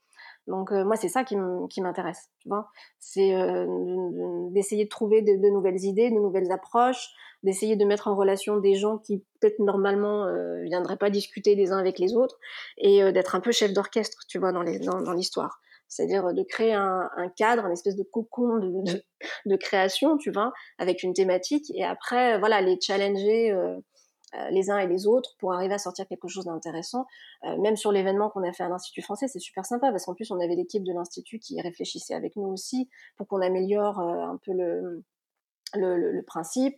[0.46, 2.70] Donc euh, moi, c'est ça qui m'intéresse, tu vois.
[3.00, 3.66] C'est euh,
[4.50, 7.10] d'essayer de trouver de, de, nouvelles idées, de nouvelles approches,
[7.44, 11.70] d'essayer de mettre en relation des gens qui peut-être normalement euh, viendraient pas discuter les
[11.70, 12.38] uns avec les autres,
[12.78, 15.02] et euh, d'être un peu chef d'orchestre, tu vois, dans l'histoire.
[15.02, 15.48] Dans,
[15.86, 19.02] c'est-à-dire de créer un, un, cadre, une espèce de cocon de, de,
[19.46, 23.76] de, création, tu vois, avec une thématique, et après, voilà, les challenger euh,
[24.36, 27.06] euh, les uns et les autres pour arriver à sortir quelque chose d'intéressant.
[27.44, 30.14] Euh, même sur l'événement qu'on a fait à l'Institut français, c'est super sympa parce qu'en
[30.14, 34.24] plus on avait l'équipe de l'Institut qui réfléchissait avec nous aussi pour qu'on améliore euh,
[34.24, 35.04] un peu le,
[35.74, 36.76] le, le, principe.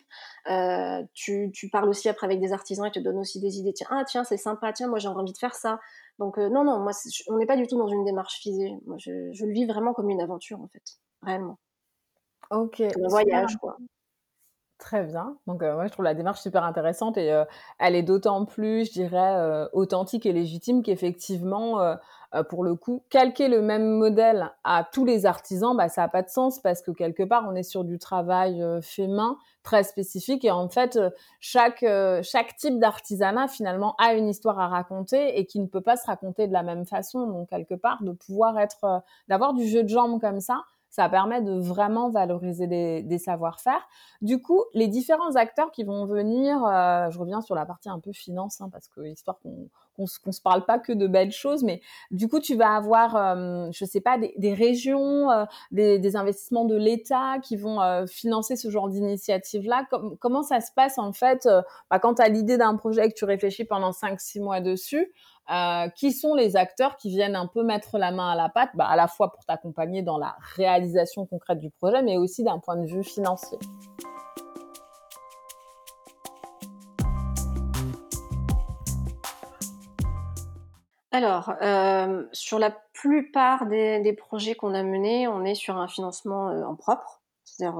[0.50, 3.72] Euh, tu, tu, parles aussi après avec des artisans et te donnes aussi des idées.
[3.72, 4.72] Tiens, ah tiens, c'est sympa.
[4.72, 5.80] Tiens, moi j'ai envie de faire ça.
[6.18, 6.92] Donc euh, non, non, moi
[7.28, 8.74] on n'est pas du tout dans une démarche physique.
[8.86, 11.58] Moi, je, je, le vis vraiment comme une aventure en fait, réellement.
[12.50, 12.80] Ok.
[12.80, 13.76] un voyage quoi.
[14.78, 15.38] Très bien.
[15.46, 17.46] Donc, euh, moi, je trouve la démarche super intéressante et euh,
[17.78, 21.94] elle est d'autant plus, je dirais, euh, authentique et légitime qu'effectivement, euh,
[22.34, 26.08] euh, pour le coup, calquer le même modèle à tous les artisans, bah, ça n'a
[26.08, 29.82] pas de sens parce que quelque part, on est sur du travail fait main très
[29.82, 30.98] spécifique et en fait,
[31.40, 31.84] chaque
[32.22, 36.06] chaque type d'artisanat finalement a une histoire à raconter et qui ne peut pas se
[36.06, 37.26] raconter de la même façon.
[37.26, 41.42] Donc, quelque part, de pouvoir être, d'avoir du jeu de jambes comme ça ça permet
[41.42, 43.86] de vraiment valoriser des, savoir-faire.
[44.22, 48.00] Du coup, les différents acteurs qui vont venir, euh, je reviens sur la partie un
[48.00, 51.32] peu finance, hein, parce que histoire qu'on qu'on se, se parle pas que de belles
[51.32, 55.44] choses, mais du coup, tu vas avoir, euh, je sais pas, des, des régions, euh,
[55.70, 59.86] des, des, investissements de l'État qui vont euh, financer ce genre d'initiative-là.
[59.90, 63.08] Com comment ça se passe en fait euh, bah, quand tu as l'idée d'un projet
[63.08, 65.12] que tu réfléchis pendant 5-6 mois dessus
[65.48, 68.70] euh, qui sont les acteurs qui viennent un peu mettre la main à la pâte,
[68.74, 72.58] bah, à la fois pour t'accompagner dans la réalisation concrète du projet, mais aussi d'un
[72.58, 73.56] point de vue financier.
[81.12, 85.86] Alors, euh, sur la plupart des, des projets qu'on a menés, on est sur un
[85.86, 87.78] financement euh, en propre, c'est-à-dire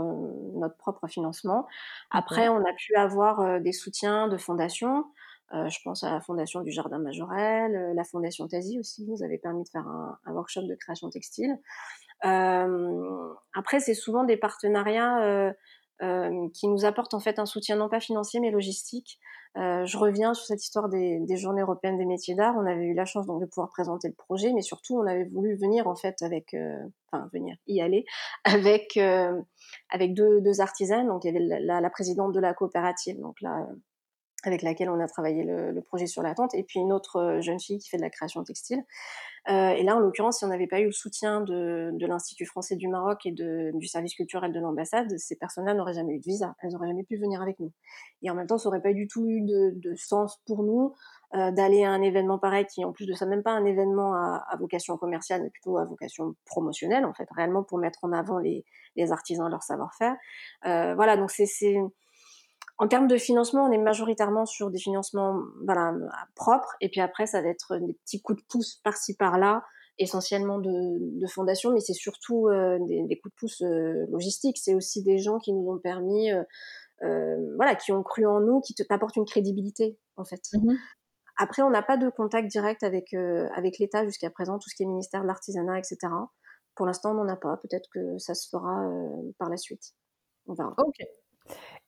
[0.55, 1.67] notre propre financement.
[2.13, 5.05] Après, on a pu avoir des soutiens de fondations.
[5.55, 9.23] Euh, je pense à la fondation du Jardin Majorel, euh, la fondation Tazi aussi nous
[9.23, 11.57] avait permis de faire un, un workshop de création textile.
[12.25, 15.53] Euh, après, c'est souvent des partenariats euh,
[16.03, 19.19] euh, qui nous apportent en fait un soutien non pas financier mais logistique.
[19.55, 22.55] je reviens sur cette histoire des, des, journées européennes des métiers d'art.
[22.59, 25.25] On avait eu la chance donc de pouvoir présenter le projet, mais surtout on avait
[25.25, 26.55] voulu venir en fait avec,
[27.11, 28.05] enfin venir y aller
[28.45, 28.99] avec
[29.91, 31.07] avec deux, deux artisanes.
[31.07, 33.67] Donc il y avait la, la présidente de la coopérative, donc là
[34.47, 37.41] avec laquelle on a travaillé le, projet sur la tente, et puis une autre euh,
[37.41, 38.83] jeune fille qui fait de la création textile.
[39.49, 42.47] Euh, et là, en l'occurrence, si on n'avait pas eu le soutien de, de l'Institut
[42.47, 46.19] français du Maroc et de, du service culturel de l'ambassade, ces personnes-là n'auraient jamais eu
[46.19, 47.71] de visa, elles n'auraient jamais pu venir avec nous.
[48.23, 50.95] Et en même temps, ça n'aurait pas du tout eu de, de sens pour nous
[51.35, 54.15] euh, d'aller à un événement pareil, qui en plus de ça, même pas un événement
[54.15, 58.39] à, vocation commerciale, mais plutôt à vocation promotionnelle, en fait, réellement pour mettre en avant
[58.39, 58.65] les,
[58.97, 60.17] les artisans, leur savoir-faire.
[60.65, 61.47] Voilà, donc c'est
[62.79, 65.95] en termes de financement, on est majoritairement sur des financements voilà,
[66.35, 69.65] propres, et puis après, ça va être des petits coups de pouce par-ci par-là,
[69.99, 74.59] essentiellement de, de fondation, mais c'est surtout euh, des, des, coups de pouce euh, logistiques.
[74.59, 76.43] C'est aussi des gens qui nous ont permis, euh,
[77.03, 80.43] euh voilà, qui ont cru en nous, qui t'apportent une crédibilité, en fait.
[80.53, 80.75] Mmh.
[81.37, 84.75] Après, on n'a pas de contact direct avec euh, avec l'État jusqu'à présent, tout ce
[84.75, 85.99] qui est ministère de l'artisanat, etc.
[86.75, 87.59] Pour l'instant, on n'en a pas.
[87.59, 89.93] Peut-être que ça se fera euh, par la suite.
[90.47, 90.75] On verra.
[90.79, 90.97] Ok.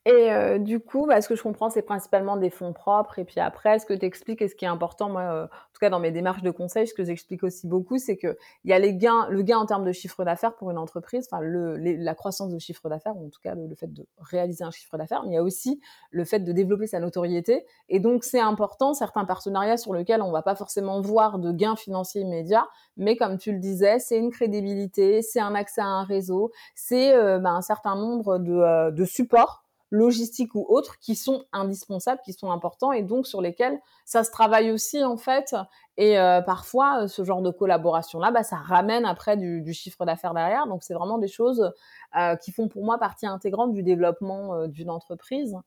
[0.05, 3.19] Et euh, du coup, bah, ce que je comprends, c'est principalement des fonds propres.
[3.19, 5.47] Et puis après, ce que tu expliques et ce qui est important, moi, euh, en
[5.47, 8.71] tout cas dans mes démarches de conseil, ce que j'explique aussi beaucoup, c'est que il
[8.71, 11.41] y a les gains, le gain en termes de chiffre d'affaires pour une entreprise, enfin
[11.43, 14.71] le, la croissance de chiffre d'affaires, ou en tout cas le, fait de réaliser un
[14.71, 15.23] chiffre d'affaires.
[15.23, 15.81] Mais il y a aussi
[16.11, 17.65] le fait de développer sa notoriété.
[17.89, 21.75] Et donc c'est important certains partenariats sur lesquels on va pas forcément voir de gains
[21.75, 26.03] financiers immédiats, mais comme tu le disais, c'est une crédibilité, c'est un accès à un
[26.03, 31.45] réseau, c'est euh, bah, un certain nombre de, de supports logistiques ou autres qui sont
[31.51, 35.55] indispensables, qui sont importants et donc sur lesquels ça se travaille aussi en fait.
[35.97, 40.67] Et euh, parfois, ce genre de collaboration-là, bah, ça ramène après du, chiffre d'affaires derrière.
[40.67, 41.73] Donc c'est vraiment des choses
[42.17, 45.57] euh, qui font pour moi partie intégrante du développement euh, d'une entreprise.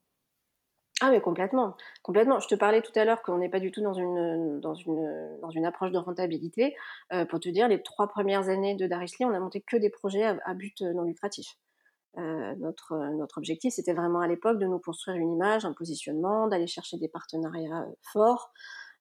[1.00, 2.38] Ah mais complètement, complètement.
[2.38, 5.36] Je te parlais tout à l'heure qu'on n'est pas du tout dans une, dans une,
[5.40, 6.76] dans une approche de rentabilité.
[7.28, 10.22] pour te dire, les trois premières années de Darisly, on a monté que des projets
[10.22, 11.56] à but non lucratif.
[12.18, 16.46] Euh, notre, notre objectif, c'était vraiment à l'époque de nous construire une image, un positionnement,
[16.46, 18.52] d'aller chercher des partenariats euh, forts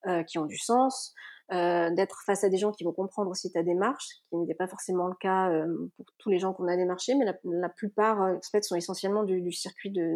[0.07, 1.13] euh, qui ont du sens,
[1.49, 5.07] d'être face à des gens qui vont comprendre aussi ta démarche, qui n'était pas forcément
[5.07, 5.51] le cas
[5.97, 9.51] pour tous les gens qu'on a démarchés, mais la, plupart en fait, sont essentiellement du,
[9.51, 10.13] circuit de,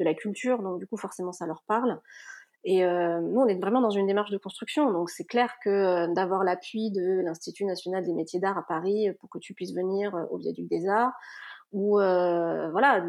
[0.00, 2.00] la culture, donc du coup forcément ça leur parle.
[2.64, 6.12] Et euh, nous, on est vraiment dans une démarche de construction, donc c'est clair que
[6.14, 10.26] d'avoir l'appui de l'Institut national des métiers d'art à Paris pour que tu puisses venir
[10.32, 11.12] au Viaduc des Arts,
[11.72, 13.04] ou euh, voilà,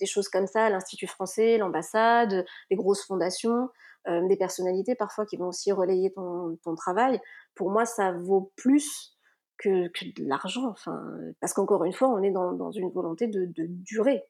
[0.00, 3.70] des choses comme ça, l'Institut français, l'ambassade, des grosses fondations,
[4.08, 7.20] euh, des personnalités parfois qui vont aussi relayer ton, travail.
[7.54, 9.16] Pour moi, ça vaut plus
[9.56, 10.68] que, de l'argent.
[10.68, 11.00] Enfin,
[11.40, 14.24] parce qu'encore une fois, on est dans, une volonté de, de durer.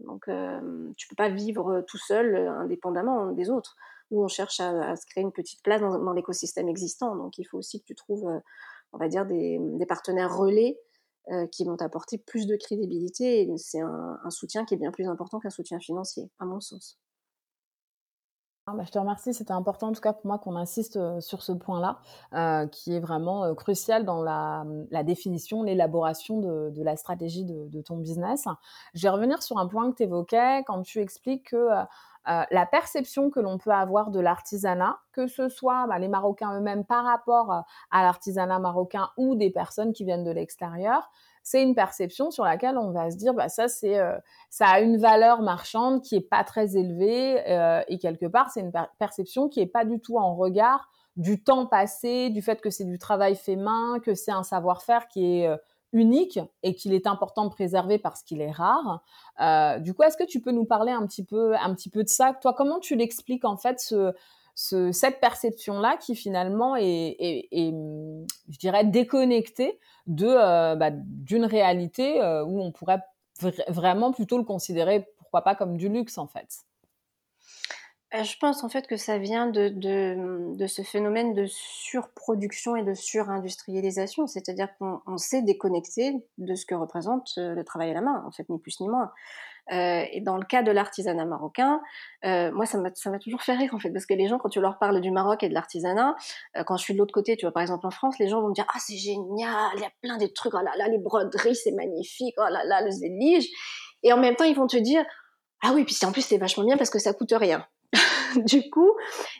[0.00, 3.76] Donc, euh, tu peux pas vivre tout seul, indépendamment des autres.
[4.10, 7.16] Nous, on cherche à, se créer une petite place dans, l'écosystème existant.
[7.16, 8.28] Donc, il faut aussi que tu trouves,
[8.92, 10.76] on va dire, des partenaires relais
[11.30, 13.48] euh, qui vont apporter plus de crédibilité.
[13.56, 16.98] C'est un, soutien qui est bien plus important qu'un soutien financier, à mon sens.
[18.66, 21.20] Ah bah, je te remercie, c'était important en tout cas pour moi qu'on insiste euh,
[21.20, 21.98] sur ce point-là,
[22.32, 24.64] euh, qui est vraiment crucial dans la,
[25.04, 28.46] définition, l'élaboration de, la stratégie de, ton business.
[28.94, 31.68] Je vais revenir sur un point que tu évoquais quand tu expliques que
[32.28, 36.56] euh, la perception que l'on peut avoir de l'artisanat, que ce soit bah, les Marocains
[36.56, 41.10] eux-mêmes par rapport euh, à l'artisanat marocain ou des personnes qui viennent de l'extérieur,
[41.42, 44.16] c'est une perception sur laquelle on va se dire bah ça c'est euh,
[44.50, 47.42] ça a une valeur marchande qui est pas très élevée
[47.88, 51.66] et quelque part c'est une perception qui est pas du tout en regard du temps
[51.66, 55.50] passé, du fait que c'est du travail fait main, que c'est un savoir-faire qui est
[55.92, 59.02] unique et qu'il est important de préserver parce qu'il est rare.
[59.40, 62.02] Euh, du coup, est-ce que tu peux nous parler un petit peu, un petit peu
[62.02, 62.34] de ça?
[62.40, 64.12] Toi, comment tu l'expliques en fait ce,
[64.54, 67.16] ce, cette perception-là qui finalement est,
[67.52, 73.02] je dirais, déconnectée de euh, bah, d'une réalité euh, où on pourrait
[73.68, 76.64] vraiment plutôt le considérer, pourquoi pas, comme du luxe en fait?
[78.14, 82.76] Euh, je pense en fait que ça vient de, de, de ce phénomène de surproduction
[82.76, 87.94] et de surindustrialisation, c'est-à-dire qu'on s'est déconnecté de ce que représente euh, le travail à
[87.94, 89.10] la main, en fait, ni plus ni moins.
[89.70, 91.80] Euh, et dans le cas de l'artisanat marocain,
[92.24, 94.60] euh, moi ça m'a toujours fait rire en fait, parce que les gens quand tu
[94.60, 96.16] leur parles du Maroc et de l'artisanat,
[96.56, 98.40] euh, quand je suis de l'autre côté, tu vois par exemple en France, les gens
[98.40, 100.88] vont me dire ah c'est génial, il y a plein de trucs, oh là là
[100.88, 103.48] les broderies c'est magnifique, oh là là le zélige,
[104.02, 105.04] et en même temps ils vont te dire
[105.62, 107.64] ah oui puis en plus c'est vachement bien parce que ça coûte rien.
[108.46, 108.92] du coup,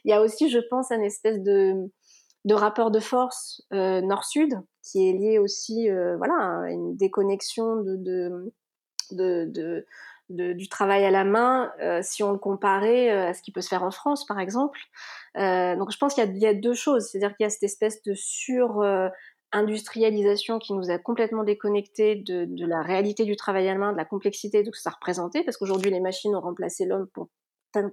[0.05, 1.89] il y a aussi, je pense, un espèce de,
[2.51, 7.85] rapport de force euh, nord-sud qui est lié aussi euh, voilà, à une déconnexion
[10.29, 13.69] du travail à la main euh, si on le comparait à ce qui peut se
[13.69, 14.81] faire en France, par exemple.
[15.37, 18.15] Donc je pense qu'il y, a deux choses, c'est-à-dire qu'il y a cette espèce de
[18.15, 18.83] sur
[19.55, 23.93] industrialisation qui nous a complètement déconnectés de, de, la réalité du travail à la main,
[23.93, 27.07] de la complexité de ce que ça représentait, parce qu'aujourd'hui les machines ont remplacé l'homme
[27.13, 27.29] pour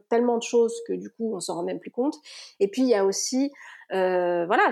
[0.10, 2.16] tellement de choses que du coup on s'en rend même plus compte.
[2.60, 3.52] Et puis il y a aussi,
[3.92, 4.72] euh, voilà,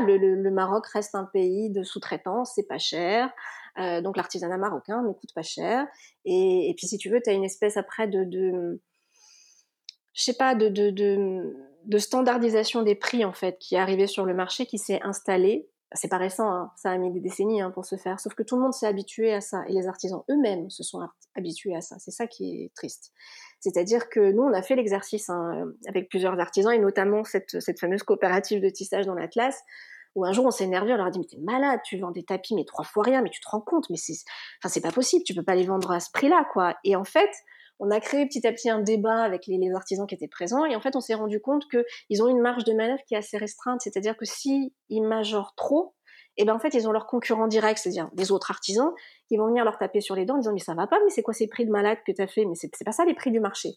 [0.00, 3.30] le, Maroc reste un pays de sous-traitance, c'est pas cher.
[3.78, 5.86] Euh, donc l'artisanat marocain ne coûte pas cher.
[6.24, 8.80] Et, puis si tu veux, tu as une espèce après de, de
[10.12, 14.34] je sais pas, de, de standardisation des prix en fait qui est arrivée sur le
[14.34, 17.84] marché, qui s'est installée c'est pas récent, hein, ça a mis des décennies hein, pour
[17.84, 20.68] se faire, sauf que tout le monde s'est habitué à ça, et les artisans eux-mêmes
[20.70, 21.00] se sont
[21.34, 23.12] habitués à ça, c'est ça qui est triste.
[23.60, 28.02] C'est-à-dire que nous, on a fait l'exercice hein, avec plusieurs artisans, et notamment cette, fameuse
[28.02, 29.58] coopérative de tissage dans l'Atlas,
[30.14, 32.12] où un jour on s'est énervé, on leur a dit mais t'es malade, tu vends
[32.12, 34.14] des tapis mais trois fois rien, mais tu te rends compte, mais c'est,
[34.64, 36.76] c'est pas possible, tu peux pas les vendre à ce prix-là quoi.
[36.84, 37.30] Et en fait,
[37.78, 40.76] on a créé petit à petit un débat avec les, artisans qui étaient présents et
[40.76, 43.36] en fait on s'est rendu compte qu'ils ont une marge de manœuvre qui est assez
[43.36, 45.94] restreinte, c'est-à-dire que si ils majorent trop,
[46.36, 48.92] et ben en fait ils ont leurs concurrents directs, c'est-à-dire des autres artisans,
[49.28, 51.10] qui vont venir leur taper sur les dents en disant mais ça va pas, mais
[51.10, 53.14] c'est quoi ces prix de malade que tu as fait, mais c'est pas ça les
[53.14, 53.70] prix du marché.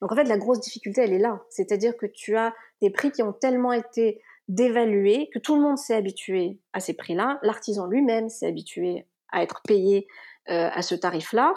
[0.00, 3.10] Donc en fait la grosse difficulté elle est là, c'est-à-dire que tu as des prix
[3.10, 7.86] qui ont tellement été dévalués que tout le monde s'est habitué à ces prix-là, l'artisan
[7.86, 10.06] lui-même s'est habitué à être payé
[10.50, 11.52] euh, à ce tarif-là,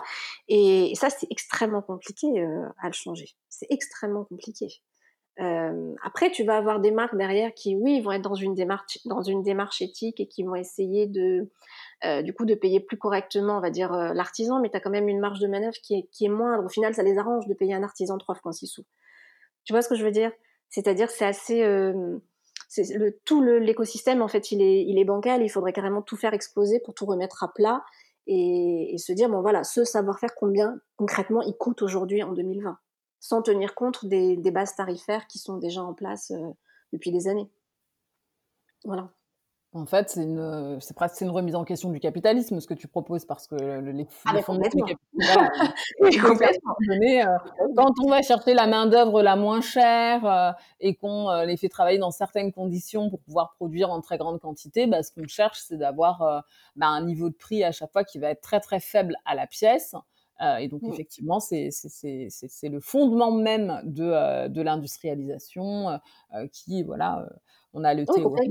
[0.50, 3.30] et, ça c'est extrêmement compliqué euh, à le changer.
[3.48, 4.68] C'est extrêmement compliqué.
[5.40, 9.00] Euh, après, tu vas avoir des marques derrière qui, oui, vont être dans une démarche,
[9.06, 11.50] dans une démarche éthique et qui vont essayer de,
[12.22, 15.08] du coup, de payer plus correctement, on va dire, l'artisan, mais tu as quand même
[15.08, 16.66] une marge de manœuvre qui est, moindre.
[16.66, 18.86] Au final, ça les arrange de payer un artisan 3 francs 6 sous.
[19.64, 20.34] Tu vois ce que je veux dire?
[20.70, 21.64] C'est-à-dire, c'est assez,
[23.26, 25.42] tout l'écosystème, en fait, il est, il est bancal.
[25.42, 27.84] Il faudrait carrément tout faire exploser pour tout remettre à plat
[28.34, 32.78] et, se dire, bon voilà, ce savoir-faire, combien concrètement il coûte aujourd'hui en 2020
[33.20, 36.50] sans tenir compte des, bases tarifaires qui sont déjà en place euh,
[36.92, 37.52] depuis des années.
[38.84, 39.12] Voilà.
[39.74, 42.90] En fait, c'est une, c'est presque une remise en question du capitalisme, ce que tu
[42.90, 45.00] proposes, parce que les, ah, les fonds du capitalisme,
[46.02, 47.38] euh,
[47.78, 51.70] quand on va chercher la main d'œuvre la moins chère euh, et qu'on les fait
[51.70, 55.60] travailler dans certaines conditions pour pouvoir produire en très grande quantité, bah, ce qu'on cherche,
[55.66, 56.44] c'est d'avoir
[56.76, 59.36] bah, un niveau de prix à chaque fois qui va être très très faible à
[59.36, 59.96] la pièce.
[60.42, 60.94] Euh, et donc, mmh.
[60.94, 61.70] effectivement, c'est
[62.64, 67.30] le fondement même de, euh, de l'industrialisation euh, qui, voilà,
[67.74, 68.50] on a le théorie,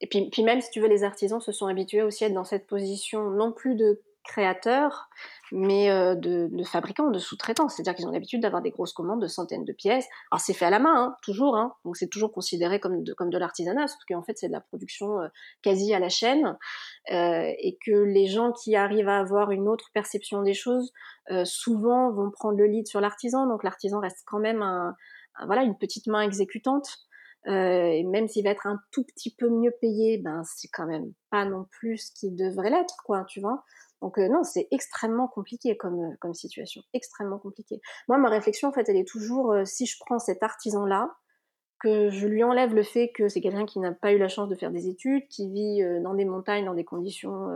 [0.00, 2.34] Et puis, puis même, si tu veux, les artisans se sont habitués aussi à être
[2.34, 5.08] dans cette position non plus de créateurs,
[5.52, 7.68] mais euh, de, fabricants, de sous-traitants.
[7.68, 10.06] C'est-à-dire qu'ils ont l'habitude d'avoir des grosses commandes de centaines de pièces.
[10.32, 13.12] Alors c'est fait à la main, hein, toujours, hein, donc c'est toujours considéré comme de,
[13.12, 15.28] comme de l'artisanat, sauf qu'en fait c'est de la production euh,
[15.62, 16.56] quasi à la chaîne,
[17.12, 20.92] euh, et que les gens qui arrivent à avoir une autre perception des choses,
[21.44, 24.94] souvent vont prendre le lead sur l'artisan, donc l'artisan reste quand même un,
[25.46, 26.98] voilà une petite main exécutante.
[27.46, 31.12] Et même s'il va être un tout petit peu mieux payé, ben c'est quand même
[31.30, 33.64] pas non plus ce qu'il devrait l'être, quoi, tu vois.
[34.02, 37.80] Donc euh, non, c'est extrêmement compliqué comme, euh, comme situation, extrêmement compliqué.
[38.08, 41.14] Moi, ma réflexion, en fait, elle est toujours, euh, si je prends cet artisan-là,
[41.80, 44.48] que je lui enlève le fait que c'est quelqu'un qui n'a pas eu la chance
[44.48, 47.48] de faire des études, qui vit dans des montagnes, dans des conditions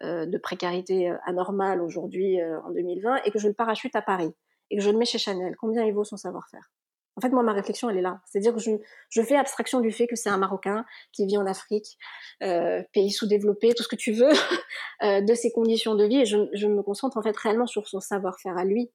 [0.00, 4.32] de précarité anormale aujourd'hui en 2020, et que je le parachute à Paris,
[4.70, 5.56] et que je le mets chez Chanel.
[5.56, 6.70] Combien il vaut son savoir-faire?
[7.18, 8.20] En fait, moi, ma réflexion, elle est là.
[8.26, 11.98] C'est-à-dire que je, fais abstraction du fait que c'est un Marocain qui vit en Afrique,
[12.44, 14.30] euh, pays sous-développé, tout ce que tu veux,
[15.02, 17.98] euh, de ses conditions de vie, et je, me concentre en fait réellement sur son
[17.98, 18.92] savoir-faire à lui.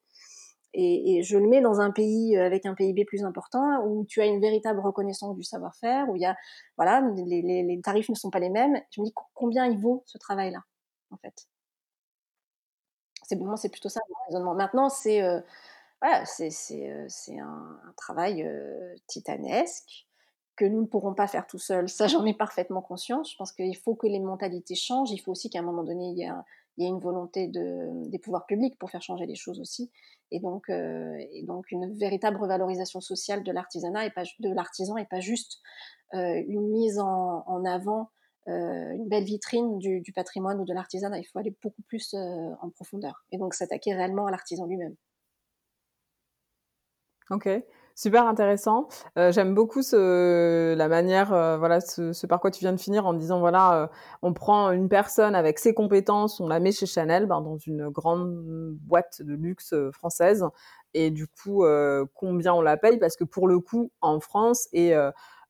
[0.73, 4.21] Et, je le mets dans un pays euh, avec un PIB plus important, où tu
[4.21, 6.37] as une véritable reconnaissance du savoir-faire, où il y a,
[6.77, 8.79] voilà, les, tarifs ne sont pas les mêmes.
[8.91, 10.59] Je me dis combien il vaut ce travail-là,
[11.11, 11.47] en fait?
[13.23, 14.55] C'est bon, c'est plutôt ça mon raisonnement.
[14.55, 15.21] Maintenant, c'est
[16.25, 18.49] c'est un, travail
[19.07, 20.05] titanesque
[20.55, 21.89] que nous ne pourrons pas faire tout seuls.
[21.89, 23.31] Ça, j'en ai parfaitement conscience.
[23.31, 25.11] Je pense qu'il faut que les mentalités changent.
[25.11, 28.45] Il faut aussi qu'à un moment donné, il y, ait une volonté de, des pouvoirs
[28.45, 29.91] publics pour faire changer les choses aussi.
[30.31, 35.59] Et donc, une véritable revalorisation sociale de l'artisanat et pas de l'artisan et pas juste
[36.11, 38.09] une mise en, avant,
[38.45, 41.17] une belle vitrine du, patrimoine ou de l'artisanat.
[41.17, 43.25] Il faut aller beaucoup plus en profondeur.
[43.31, 44.95] Et donc s'attaquer réellement à l'artisan lui-même.
[47.33, 47.49] Ok,
[47.95, 48.87] super intéressant.
[49.17, 53.07] Euh, J'aime beaucoup ce, la manière, euh, voilà, ce, par quoi tu viens de finir
[53.07, 53.87] en disant voilà, euh,
[54.21, 57.89] on prend une personne avec ses compétences, on la met chez Chanel, ben, dans une
[57.89, 60.45] grande boîte de luxe française,
[60.93, 61.65] et du coup,
[62.13, 62.99] combien on la paye?
[62.99, 64.93] Parce que pour le coup, en France et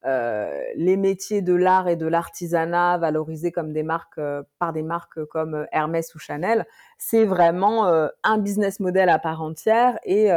[0.06, 4.22] les métiers de l'art et de l'artisanat valorisés comme des marques
[4.58, 6.66] par des marques comme Hermès ou Chanel,
[6.98, 10.32] c'est vraiment un business model à part entière et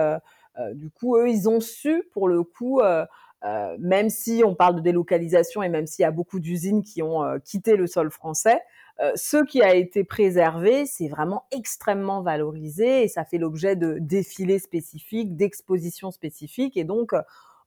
[0.75, 3.05] du coup, eux, ils ont su, pour le coup, euh,
[3.45, 7.03] euh, même si on parle de délocalisation et même s'il y a beaucoup d'usines qui
[7.03, 8.61] ont quitté le sol français,
[9.14, 14.59] ce qui a été préservé, c'est vraiment extrêmement valorisé et ça fait l'objet de défilés
[14.59, 17.12] spécifiques, d'expositions spécifiques et donc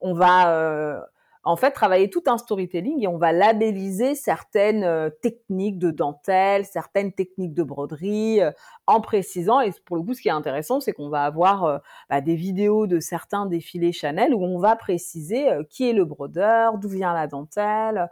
[0.01, 1.07] on va
[1.43, 6.65] en fait travailler tout un storytelling et on va labelliser certaines euh, techniques de dentelle,
[6.65, 8.51] certaines techniques de broderie, euh,
[8.87, 9.61] en précisant.
[9.61, 11.77] Et pour le coup, ce qui est intéressant, c'est qu'on va avoir euh,
[12.09, 16.77] bah, des vidéos de certains défilés Chanel où on va préciser qui est le brodeur,
[16.77, 18.09] d'où vient la dentelle.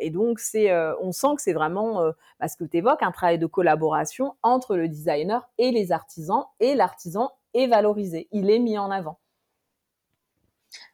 [0.00, 2.02] et donc, c'est, on sent que c'est vraiment,
[2.40, 6.44] bah, ce que tu évoques, un travail de collaboration entre le designer et les artisans.
[6.60, 9.18] Et l'artisan est valorisé, il est mis en avant.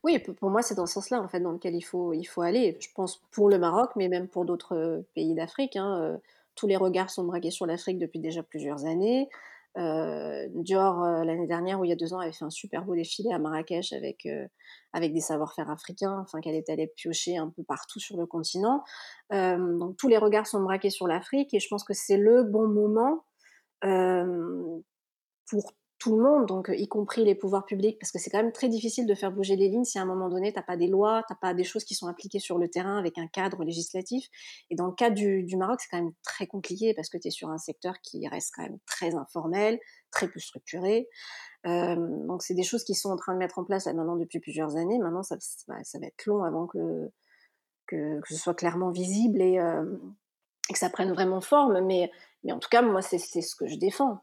[0.04, 2.42] Oui, pour moi, c'est dans ce sens-là, en fait, dans lequel il faut, il faut
[2.42, 2.76] aller.
[2.80, 5.76] Je pense pour le Maroc, mais même pour d'autres euh, pays d'Afrique.
[5.76, 6.16] Hein, euh,
[6.54, 9.28] tous les regards sont braqués sur l'Afrique depuis déjà plusieurs années.
[9.76, 13.30] Dior l'année dernière ou il y a deux ans avait fait un super beau défilé
[13.32, 14.26] à Marrakech avec
[14.92, 18.82] avec des savoir-faire africains, enfin qu'elle est allée piocher un peu partout sur le continent.
[19.30, 23.22] tous les regards sont braqués sur l'Afrique et je pense que c'est le bon moment
[25.48, 28.52] pour tout le monde, donc y compris les pouvoirs publics, parce que c'est quand même
[28.52, 30.86] très difficile de faire bouger les lignes si à un moment donné, t'as pas des
[30.86, 34.28] lois, t'as pas des choses qui sont appliquées sur le terrain avec un cadre législatif.
[34.70, 37.28] Et dans le cas du, du Maroc, c'est quand même très compliqué parce que tu
[37.28, 39.80] es sur un secteur qui reste quand même très informel,
[40.12, 41.08] très peu structuré.
[41.66, 41.96] Euh,
[42.26, 44.76] donc c'est des choses qui sont en train de mettre en place maintenant depuis plusieurs
[44.76, 44.98] années.
[44.98, 47.10] Maintenant, ça, ça va être long avant que,
[47.88, 49.84] que, ce soit clairement visible et, euh,
[50.70, 51.84] et que ça prenne vraiment forme.
[51.84, 52.08] Mais,
[52.44, 54.22] mais en tout cas, moi, c'est ce que je défends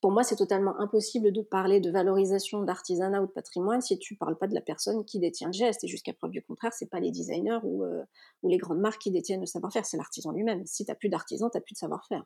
[0.00, 4.16] pour moi, c'est totalement impossible de parler de valorisation d'artisanat ou de patrimoine si tu
[4.16, 5.84] parles pas de la personne qui détient le geste.
[5.84, 8.02] Et jusqu'à preuve du contraire, c'est pas les designers ou, euh,
[8.42, 10.66] ou les grandes marques qui détiennent le savoir-faire, c'est l'artisan lui-même.
[10.66, 12.24] Si tu n'as plus d'artisan, tu n'as plus de savoir-faire.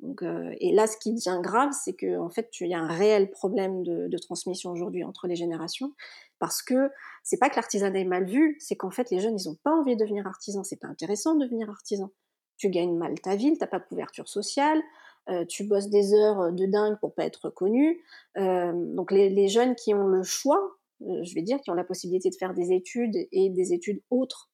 [0.00, 2.78] Donc, euh, et là, ce qui devient grave, c'est qu'en en fait, il y a
[2.78, 5.94] un réel problème de, transmission aujourd'hui entre les générations,
[6.38, 6.90] parce que
[7.22, 9.72] c'est pas que l'artisanat est mal vu, c'est qu'en fait, les jeunes, ils ont pas
[9.72, 10.64] envie de devenir artisans.
[10.64, 12.10] C'est pas intéressant de devenir artisan.
[12.56, 14.80] Tu gagnes mal ta ville, t'as pas de couverture sociale,
[15.28, 18.02] euh, tu bosses des heures euh, de dingue pour pas être connu.
[18.36, 20.60] Euh, donc les, jeunes qui ont le choix,
[21.00, 24.50] je vais dire, qui ont la possibilité de faire des études et des études autres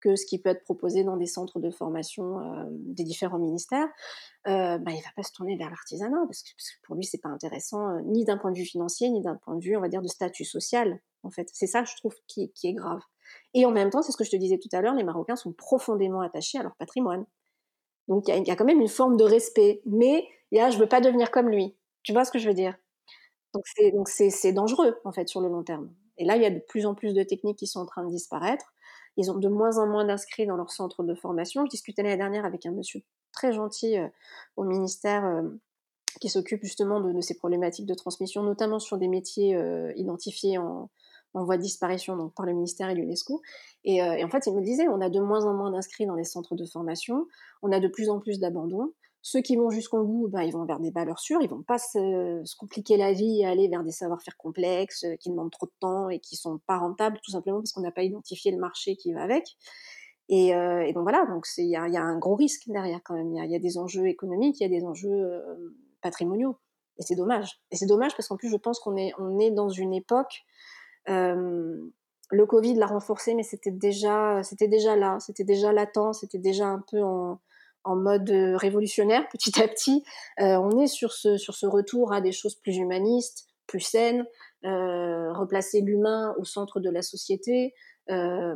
[0.00, 2.40] que ce qui peut être proposé dans des centres de formation
[2.72, 3.86] des différents ministères,
[4.44, 6.50] bah, il va pas se tourner vers l'artisanat parce que,
[6.82, 9.62] pour lui c'est pas intéressant ni d'un point de vue financier ni d'un point de
[9.62, 11.48] vue on va dire de statut social en fait.
[11.52, 13.00] C'est ça je trouve qui, qui est grave.
[13.54, 15.36] Et en même temps c'est ce que je te disais tout à l'heure les Marocains
[15.36, 17.24] sont profondément attachés à leur patrimoine
[18.08, 19.80] donc il y, a quand même une forme de respect.
[19.86, 21.74] Mais il y a, je veux pas devenir comme lui.
[22.02, 22.76] Tu vois ce que je veux dire?
[23.54, 25.92] Donc c'est dangereux en fait sur le long terme.
[26.18, 28.04] Et là, il y a de plus en plus de techniques qui sont en train
[28.04, 28.72] de disparaître.
[29.16, 31.64] Ils ont de moins en moins d'inscrits dans leur centre de formation.
[31.66, 34.08] Je discutais l'année dernière avec un monsieur très gentil euh,
[34.56, 35.42] au ministère euh,
[36.20, 40.90] qui s'occupe justement de, ces problématiques de transmission, notamment sur des métiers euh, identifiés en,
[41.34, 43.42] en voie de disparition donc par le ministère et l'UNESCO.
[43.84, 46.14] Et, euh, en fait, il me disait, on a de moins en moins d'inscrits dans
[46.14, 47.26] les centres de formation,
[47.62, 48.92] on a de plus en plus d'abandon.
[49.24, 51.78] Ceux qui vont jusqu'au bout, bah, ils vont vers des valeurs sûres, ils vont pas
[51.78, 55.72] se, compliquer la vie et aller vers des savoir-faire complexes euh, qui demandent trop de
[55.78, 58.96] temps et qui sont pas rentables, tout simplement parce qu'on n'a pas identifié le marché
[58.96, 59.44] qui va avec.
[60.28, 63.32] Et, euh, donc voilà, donc il y a, un gros risque derrière quand même.
[63.32, 65.42] Il y, a, des enjeux économiques, il y a des enjeux
[66.00, 66.56] patrimoniaux.
[66.98, 67.60] Et c'est dommage.
[67.70, 70.44] Et c'est dommage parce qu'en plus, je pense qu'on est, on est dans une époque
[71.06, 76.66] le Covid l'a renforcé, mais c'était déjà, c'était déjà là, c'était déjà latent, c'était déjà
[76.66, 77.38] un peu en,
[77.84, 80.02] mode révolutionnaire petit à petit.
[80.40, 84.24] Euh, on est sur ce, sur ce retour à des choses plus humanistes, plus saines,
[84.64, 87.74] euh, replacer l'humain au centre de la société,
[88.10, 88.54] euh,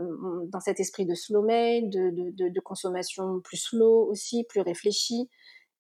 [0.49, 5.28] dans cet esprit de slow de, de, consommation plus slow aussi, plus réfléchie.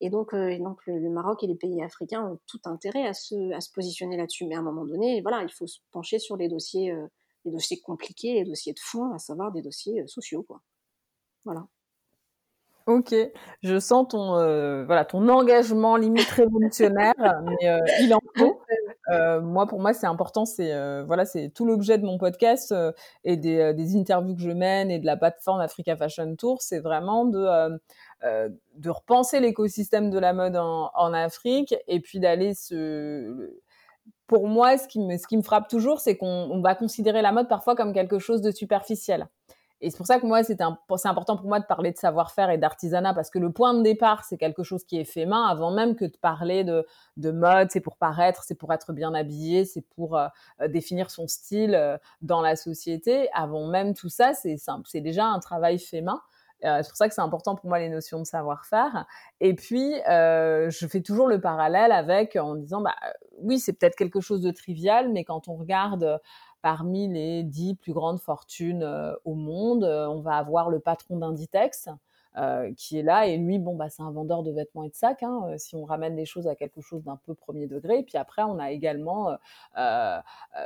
[0.00, 3.14] Et donc, euh, et donc le, Maroc et les pays africains ont tout intérêt à
[3.14, 4.46] se, à se positionner là-dessus.
[4.46, 7.06] Mais à un moment donné, voilà, il faut se pencher sur les dossiers, euh,
[7.44, 10.60] les dossiers compliqués, les dossiers de fond, à savoir des dossiers euh, sociaux, quoi.
[11.44, 11.66] Voilà.
[12.86, 13.12] Ok,
[13.62, 14.34] je sens ton
[14.84, 18.60] voilà ton engagement limite révolutionnaire, mais il en faut.
[19.08, 20.44] moi, pour moi, c'est important.
[20.44, 20.72] C'est
[21.04, 22.74] voilà, c'est tout l'objet de mon podcast
[23.24, 26.62] et des, des, interviews que je mène et de la plateforme Africa Fashion Tour.
[26.62, 27.78] C'est vraiment de
[28.24, 33.52] euh, de repenser l'écosystème de la mode en, en, Afrique et puis d'aller se
[34.26, 37.30] pour moi ce qui me ce qui me frappe toujours c'est qu'on va considérer la
[37.32, 39.28] mode parfois comme quelque chose de superficiel
[39.80, 42.58] et c'est pour ça que moi, c'est important pour moi de parler de savoir-faire et
[42.58, 45.70] d'artisanat parce que le point de départ, c'est quelque chose qui est fait main avant
[45.70, 46.86] même que de parler de,
[47.18, 47.68] de mode.
[47.70, 50.28] C'est pour paraître, c'est pour être bien habillé, c'est pour euh,
[50.68, 53.28] définir son style euh, dans la société.
[53.34, 56.22] Avant même tout ça, c'est déjà un travail fait main.
[56.64, 59.06] Euh, c'est pour ça que c'est important pour moi les notions de savoir-faire.
[59.40, 62.94] Et puis, euh, je fais toujours le parallèle avec en disant, bah
[63.38, 66.18] oui, c'est peut-être quelque chose de trivial, mais quand on regarde
[66.66, 71.90] parmi les dix plus grandes fortunes euh, au monde, on va avoir le patron d'Inditex,
[72.38, 73.26] euh, qui est là.
[73.26, 75.74] Et lui, bon, bah, c'est un vendeur de vêtements et de sacs, hein, euh, si
[75.74, 78.00] on ramène les choses à quelque chose d'un peu premier degré.
[78.00, 79.36] Et puis après, on a également
[79.78, 80.20] euh,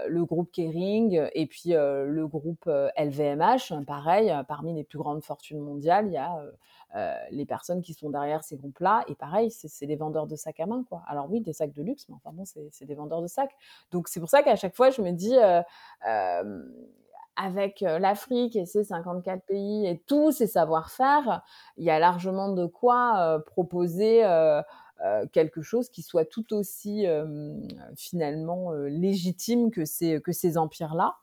[0.09, 2.69] le groupe Kering et puis le groupe
[2.99, 3.85] LVMH.
[3.87, 8.43] Pareil, parmi les plus grandes fortunes mondiales, il y a les personnes qui sont derrière
[8.43, 9.05] ces groupes-là.
[9.09, 11.03] Et pareil, c'est des vendeurs de sacs à main, quoi.
[11.07, 13.55] Alors oui, des sacs de luxe, mais enfin bon, c'est des vendeurs de sacs.
[13.93, 15.37] Donc c'est pour ça qu'à chaque fois, je me dis,
[17.37, 21.43] avec l'Afrique et ses 54 pays et tous ses savoir-faire,
[21.77, 24.23] il y a largement de quoi proposer
[25.33, 27.07] quelque chose qui soit tout aussi
[27.97, 31.17] finalement légitime que ces, empires-là.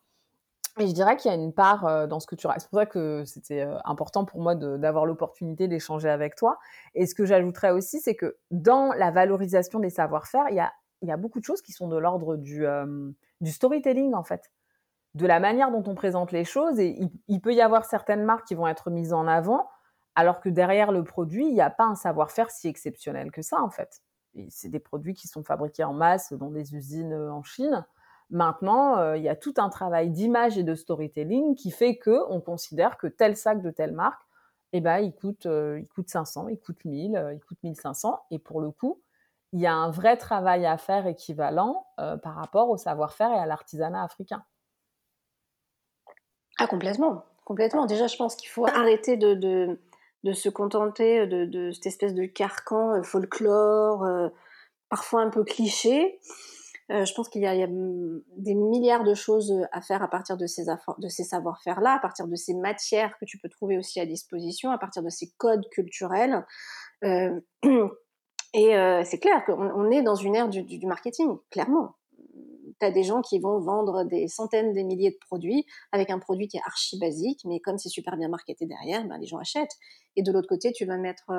[0.80, 2.62] Et je dirais qu'il y a une part dans ce que tu racontes.
[2.62, 6.60] C'est pour ça que c'était important pour moi d'avoir l'opportunité d'échanger avec toi.
[6.94, 11.18] Et ce que j'ajouterais aussi, c'est que dans la valorisation des savoir-faire, il y a,
[11.18, 14.52] beaucoup de choses qui sont de l'ordre du storytelling, en fait.
[15.18, 16.80] De la manière dont on présente les choses.
[16.80, 19.70] Et il, peut y avoir certaines marques qui vont être mises en avant,
[20.16, 23.62] alors que derrière le produit, il n'y a pas un savoir-faire si exceptionnel que ça,
[23.62, 24.02] en fait.
[24.50, 27.86] C'est des produits qui sont fabriqués en masse dans des usines en Chine
[28.30, 32.30] Maintenant, euh, il y a tout un travail d'image et de storytelling qui fait que
[32.30, 34.22] on considère que tel sac de telle marque,
[34.74, 38.20] eh ben, il coûte, euh, il coûte 500, il coûte 1000, euh, il coûte 1500.
[38.32, 39.02] Et pour le coup,
[39.54, 43.46] il y a un vrai travail à faire équivalent par rapport au savoir-faire et à
[43.46, 44.44] l'artisanat africain.
[46.60, 47.24] Ah, complètement.
[47.46, 47.86] Complètement.
[47.86, 49.34] Déjà, je pense qu'il faut arrêter de,
[50.24, 54.06] de, se contenter de, cette espèce de carcan folklore,
[54.90, 56.20] parfois un peu cliché.
[56.90, 60.48] Euh, je pense qu'il y, a des milliards de choses à faire à partir de
[60.48, 64.06] ces, de ces savoir-faire-là, à partir de ces matières que tu peux trouver aussi à
[64.06, 66.46] disposition, à partir de ces codes culturels.
[67.04, 67.42] Euh,
[68.54, 71.96] et euh, c'est clair qu'on est dans une ère du, du, marketing, clairement.
[72.80, 76.20] Tu as des gens qui vont vendre des centaines, des milliers de produits avec un
[76.20, 79.38] produit qui est archi basique, mais comme c'est super bien marketé derrière, ben, les gens
[79.38, 79.76] achètent.
[80.16, 81.32] Et de l'autre côté, tu vas mettre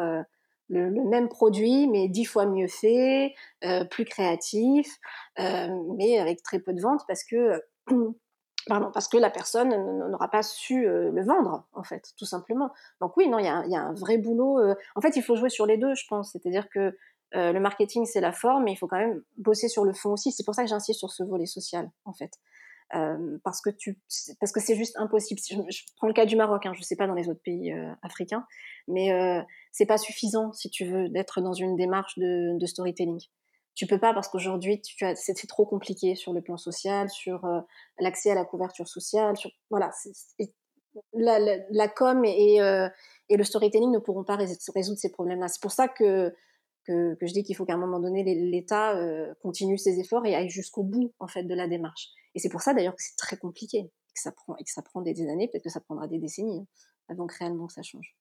[0.69, 3.35] le, même produit, mais dix fois mieux fait,
[3.65, 4.99] euh, plus créatif,
[5.39, 7.63] euh, mais avec très peu de ventes parce que,
[8.67, 9.71] pardon, parce que la personne
[10.11, 12.71] n'aura pas su euh, le vendre, en fait, tout simplement.
[13.01, 14.61] Donc oui, non, il y y a, un vrai boulot.
[14.95, 16.33] En fait, il faut jouer sur les deux, je pense.
[16.33, 16.97] C'est-à-dire que
[17.33, 20.33] le marketing, c'est la forme, mais il faut quand même bosser sur le fond aussi.
[20.33, 22.33] C'est pour ça que j'insiste sur ce volet social, en fait.
[22.95, 23.71] Euh, parce que
[24.61, 25.41] c'est juste impossible.
[25.69, 27.93] Je, prends le cas du Maroc, hein, je sais pas dans les autres pays euh,
[28.03, 28.47] africains,
[28.87, 33.21] mais euh, c'est pas suffisant si tu veux d'être dans une démarche de, storytelling.
[33.75, 34.81] Tu peux pas parce qu'aujourd'hui
[35.15, 37.61] c'est trop compliqué sur le plan social, sur euh,
[38.01, 39.35] l'accès à la couverture sociale,
[39.71, 39.91] voilà.
[41.13, 42.89] la, com et, euh,
[43.29, 45.49] et le storytelling ne pourront pas résoudre ces problèmes-là.
[45.49, 46.35] C'est pour ça que
[46.89, 50.35] que, je dis qu'il faut qu'à un moment donné l'État euh, continue ses efforts et
[50.35, 52.09] aille jusqu'au bout en fait de la démarche.
[52.35, 54.83] Et c'est pour ça d'ailleurs que c'est très compliqué, que ça prend, et que ça
[54.83, 56.67] prend des, années, peut-être que ça prendra des décennies hein,
[57.09, 58.17] avant que réellement ça change.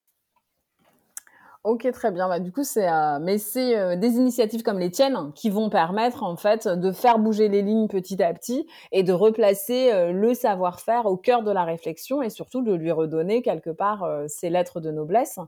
[1.63, 2.29] Ok, très bien.
[2.29, 5.69] Bah, du coup, c'est, euh, mais c'est euh, des initiatives comme les tiennes qui vont
[5.69, 10.33] permettre en fait de faire bouger les lignes petit à petit et de replacer le
[10.33, 14.79] savoir-faire au cœur de la réflexion et surtout de lui redonner quelque part ses lettres
[14.79, 15.39] de noblesse.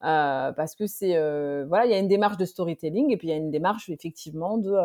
[0.00, 1.16] Parce que c'est
[1.66, 3.88] voilà, il y a une démarche de storytelling et puis il y a une démarche
[3.88, 4.76] effectivement de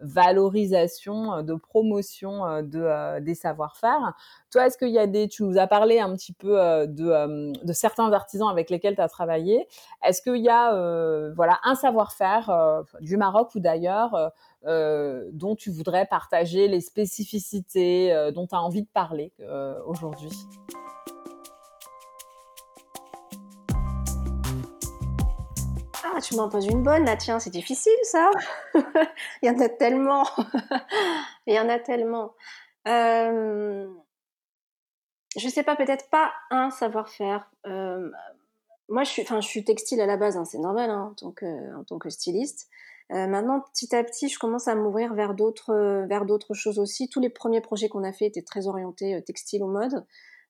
[0.00, 4.14] valorisation, euh, de promotion euh, de, euh, des savoir-faire.
[4.50, 6.56] Toi, est-ce qu'il y a des, tu nous as parlé un petit peu
[6.86, 9.66] de, de certains artisans avec lesquels tu as travaillé.
[10.04, 10.72] Est-ce qu'il y a
[11.34, 14.32] voilà un savoir-faire du Maroc ou d'ailleurs
[14.64, 19.32] dont tu voudrais partager les spécificités, dont tu as envie de parler
[19.84, 20.30] aujourd'hui?
[26.16, 28.30] Ah, tu m'en poses une bonne là, tiens, c'est difficile ça.
[29.42, 30.24] Il y en a tellement.
[31.46, 32.32] Il y en a tellement.
[32.88, 33.86] Euh...
[35.36, 37.50] Je sais pas, peut-être pas un savoir-faire.
[37.66, 38.10] Euh...
[38.88, 41.84] Moi, je suis, enfin, je suis textile à la base, hein, c'est normal hein, en,
[41.84, 42.70] tant que, styliste.
[43.12, 47.10] Euh, maintenant, petit à petit, je commence à m'ouvrir vers d'autres, vers d'autres choses aussi.
[47.10, 50.06] Tous les premiers projets qu'on a fait étaient très orientés textile ou mode.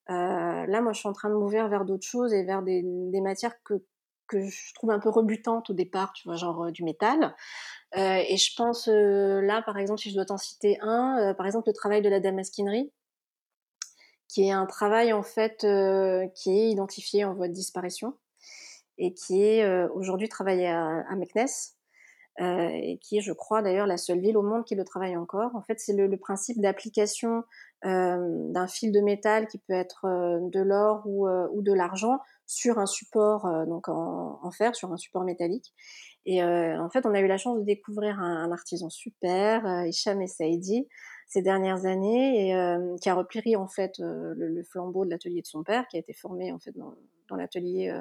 [0.08, 3.60] Là, moi, je suis en train de m'ouvrir vers d'autres choses et vers des matières
[3.64, 3.82] que
[4.26, 7.34] que je trouve un peu rebutante au départ, tu vois, genre euh, du métal.
[7.96, 11.46] Euh, et je pense euh, là, par exemple, si je dois t'en citer un, par
[11.46, 12.92] exemple le travail de la damasquinerie,
[14.28, 15.60] qui est un travail en fait
[16.34, 18.14] qui est identifié en voie de disparition
[18.98, 21.46] et qui est aujourd'hui travaillé à, à Meknes.
[22.40, 25.54] et qui est, je crois, d'ailleurs la seule ville au monde qui le travaille encore.
[25.54, 27.44] En fait, c'est le, principe d'application
[27.84, 30.06] d'un fil de métal qui peut être
[30.40, 35.24] de l'or ou de l'argent sur un support euh, donc en, fer, sur un support
[35.24, 35.72] métallique.
[36.26, 39.86] Et euh, en fait, on a eu la chance de découvrir un, artisan super, euh,
[39.86, 40.88] Hicham Essaidi,
[41.28, 45.46] ces dernières années, et euh, qui a repris en fait le, flambeau de l'atelier de
[45.46, 47.92] son père, qui a été formé en fait dans, l'atelier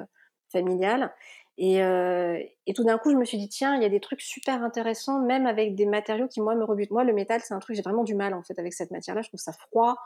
[0.50, 1.12] familial.
[1.58, 4.20] Et, et, tout d'un coup, je me suis dit, tiens, il y a des trucs
[4.20, 6.90] super intéressants, même avec des matériaux qui, moi, me rebutent.
[6.90, 9.22] Moi, le métal, c'est un truc, j'ai vraiment du mal, en fait, avec cette matière-là.
[9.22, 9.96] Je trouve ça froid,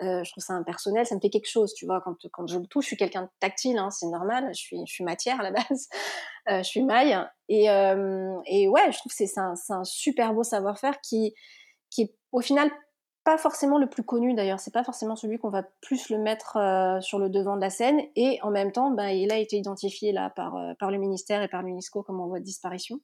[0.00, 2.00] je trouve ça impersonnel, ça me fait quelque chose, tu vois.
[2.00, 4.50] Quand, quand je le touche, je suis quelqu'un de tactile, hein, c'est normal.
[4.54, 5.88] Je suis, matière à la base,
[6.50, 7.16] euh, je suis maille.
[7.48, 11.34] Et, euh, et ouais, je trouve que c'est un, un super beau savoir-faire qui,
[11.90, 12.70] qui est au final
[13.24, 16.58] pas forcément le plus connu d'ailleurs, c'est pas forcément celui qu'on va plus le mettre
[16.58, 19.56] euh, sur le devant de la scène et en même temps, ben, il a été
[19.56, 23.00] identifié là par, euh, par le ministère et par l'UNESCO comme en voie de disparition.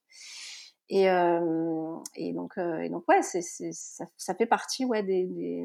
[0.90, 5.64] Et, euh, et donc, euh, et donc ouais, ça, fait partie ouais, des,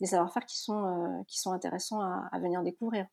[0.00, 3.06] des savoir-faire qui sont qui sont intéressants à, venir découvrir.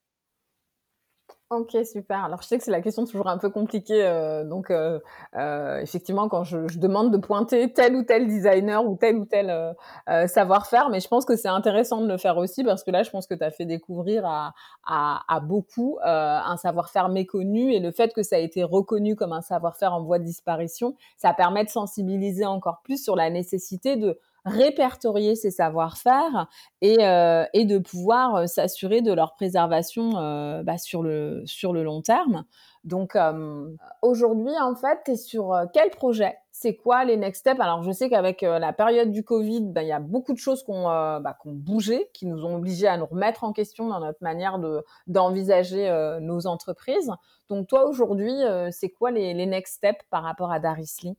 [1.49, 2.23] Ok, super.
[2.23, 4.05] Alors, je sais que c'est la question toujours un peu compliquée.
[4.05, 4.99] Euh, donc, euh,
[5.35, 9.49] euh, effectivement, quand je, demande de pointer tel ou tel designer ou tel ou tel
[9.49, 9.73] euh,
[10.07, 13.03] euh, savoir-faire, mais je pense que c'est intéressant de le faire aussi parce que là,
[13.03, 14.53] je pense que tu as fait découvrir à,
[14.87, 19.33] à, à beaucoup un savoir-faire méconnu et le fait que ça a été reconnu comme
[19.33, 23.97] un savoir-faire en voie de disparition, ça permet de sensibiliser encore plus sur la nécessité
[23.97, 26.47] de répertorier ces savoir-faire
[26.81, 31.73] et, euh, et de pouvoir euh, s'assurer de leur préservation euh, bah, sur, le, sur
[31.73, 32.45] le long terme.
[32.83, 33.69] Donc euh,
[34.01, 36.35] aujourd'hui, en fait, tu es sur euh, quel projet?
[36.51, 37.59] C'est quoi les next steps?
[37.59, 40.39] Alors je sais qu'avec euh, la période du Covid, bah, il y a beaucoup de
[40.39, 43.53] choses qui ont, bah, qui ont bougé, qui nous ont obligés à nous remettre en
[43.53, 45.87] question dans notre manière de, d'envisager
[46.21, 47.11] nos entreprises.
[47.49, 48.33] Donc toi, aujourd'hui,
[48.71, 51.15] c'est quoi les, les next steps par rapport à Darisly?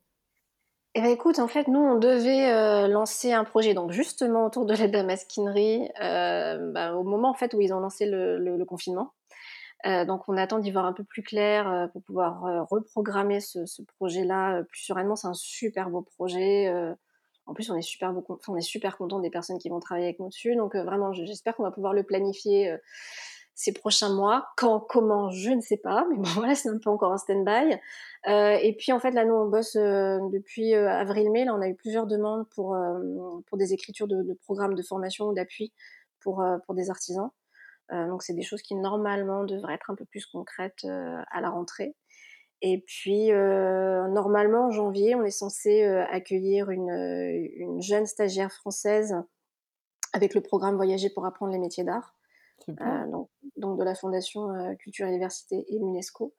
[0.95, 4.67] Eh ben écoute, en fait, nous, on devait euh, lancer un projet, donc justement autour
[4.67, 9.15] de la damasquinerie, euh, bah, au moment en fait où ils ont lancé le, confinement.
[9.87, 13.61] Euh, donc, on attend d'y voir un peu plus clair pour pouvoir reprogrammer ce,
[13.97, 15.17] projet-là plus sereinement.
[15.17, 16.71] C'est un super beau projet.
[17.47, 20.09] en plus, on est super beau, on est super content des personnes qui vont travailler
[20.09, 20.57] avec nous dessus.
[20.57, 22.77] Donc, vraiment, j'espère qu'on va pouvoir le planifier
[23.55, 24.49] ces prochains mois.
[24.57, 27.79] Quand, comment, je ne sais pas, mais bon voilà, c'est un peu encore en stand-by.
[28.29, 31.45] Euh, et puis en fait là, nous on bosse euh, depuis euh, avril-mai.
[31.45, 32.77] Là, on a eu plusieurs demandes pour
[33.47, 35.73] pour des écritures de, programmes de formation ou d'appui
[36.21, 37.31] pour pour des artisans.
[37.91, 41.97] donc c'est des choses qui normalement devraient être un peu plus concrètes à la rentrée.
[42.63, 49.17] Et puis normalement en janvier, on est censé accueillir une jeune stagiaire française
[50.13, 52.15] avec le programme Voyager pour apprendre les métiers d'art.
[52.69, 56.35] Euh, donc, donc, de la Fondation euh, Culture et Diversité et l'UNESCO.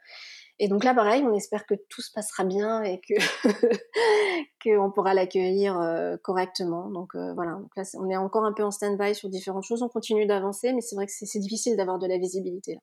[0.59, 3.13] Et donc là, pareil, on espère que tout se passera bien et que
[4.63, 6.89] qu'on pourra l'accueillir euh, correctement.
[6.89, 9.83] Donc voilà, donc là, on est encore un peu en stand-by sur différentes choses.
[9.83, 12.77] On continue d'avancer, mais c'est vrai que c'est difficile d'avoir de la visibilité.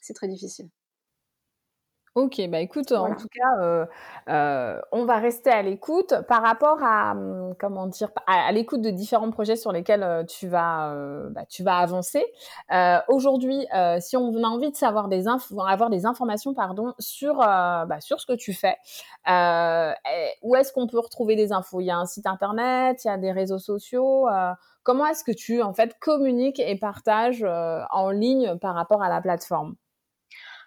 [0.00, 0.68] C'est très difficile.
[2.14, 3.14] Ok, bah écoute, voilà.
[3.14, 3.86] en tout cas, euh,
[4.28, 8.82] euh, on va rester à l'écoute par rapport à hum, comment dire, à, à l'écoute
[8.82, 12.22] de différents projets sur lesquels euh, tu vas, euh, bah, tu vas avancer.
[12.70, 16.92] Euh, aujourd'hui, euh, si on a envie de savoir des infos, avoir des informations, pardon,
[16.98, 18.76] sur bah, sur ce que tu fais,
[20.42, 21.80] où est-ce qu'on peut retrouver des infos?
[21.80, 24.28] Il y a un site internet, il y a des réseaux sociaux.
[24.82, 27.42] comment est-ce que tu en fait communiques et partages
[27.90, 29.76] en ligne par rapport à la plateforme?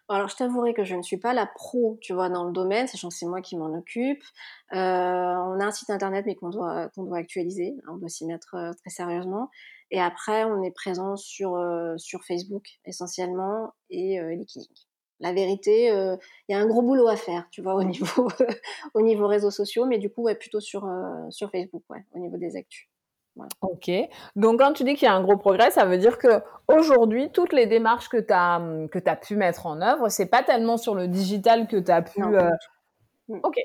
[0.08, 2.88] Alors, je t'avouerai que je ne suis pas la pro, tu vois, dans le domaine,
[2.88, 4.24] sachant que c'est moi qui m'en occupe.
[4.74, 7.76] Euh, on a un site internet, mais qu'on doit, qu'on doit actualiser.
[7.88, 9.50] On doit s'y mettre euh, très sérieusement.
[9.92, 14.36] Et après, on est présent sur, euh, sur Facebook, essentiellement, et euh.
[15.22, 16.18] La vérité, euh,
[16.50, 18.28] il y a un gros boulot à faire, tu vois, au niveau,
[18.94, 22.20] au niveau réseaux sociaux, mais du coup, ouais, plutôt sur, euh, sur Facebook, ouais, au
[22.20, 22.90] niveau des actus.
[23.36, 23.50] Voilà.
[23.62, 23.92] Ok.
[24.36, 27.32] Donc, quand tu dis qu'il y a un gros progrès, ça veut dire que aujourd'hui,
[27.32, 28.62] toutes les démarches que tu as,
[28.92, 32.02] que as pu mettre en œuvre, c'est pas tellement sur le digital que tu as
[32.02, 32.22] pu.
[32.22, 32.50] Non, euh...
[33.44, 33.60] Ok.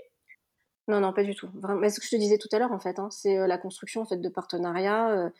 [0.88, 1.48] Non, non, pas du tout.
[1.54, 3.58] Vraiment, ce que je te disais tout à l'heure, en fait, hein, c'est euh, la
[3.58, 5.30] construction en fait de partenariats euh,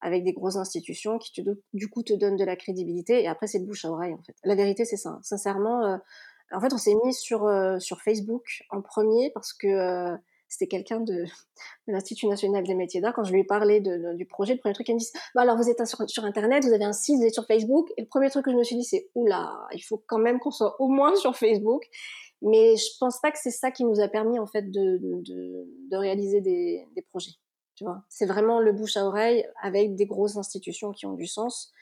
[0.00, 3.22] avec des grosses institutions qui, te, du coup, te donnent de la crédibilité.
[3.22, 4.36] Et après, c'est de bouche à oreille, en fait.
[4.44, 5.18] La vérité, c'est ça.
[5.22, 5.96] Sincèrement, euh,
[6.52, 10.16] en fait, on s'est mis sur sur Facebook en premier parce que
[10.50, 11.26] c'était quelqu'un de, de
[11.86, 13.14] l'Institut national des métiers d'art.
[13.14, 15.56] Quand je lui ai parlé du projet, le premier truc, il me dit bah alors
[15.56, 17.88] vous êtes sur, Internet, vous avez un site, vous êtes sur Facebook.
[17.96, 20.40] Et le premier truc que je me suis dit, c'est oula, il faut quand même
[20.40, 21.84] qu'on soit au moins sur Facebook.
[22.42, 25.96] Mais je pense pas que c'est ça qui nous a permis en fait de, de,
[25.96, 27.32] réaliser des, des projets.
[28.08, 31.72] C'est vraiment le bouche à oreille avec des grosses institutions qui ont du sens.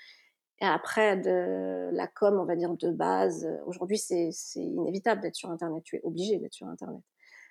[0.60, 5.50] Et après, de la com, on va dire de base, aujourd'hui, c'est inévitable d'être sur
[5.50, 5.82] Internet.
[5.84, 7.02] Tu es obligé d'être sur Internet.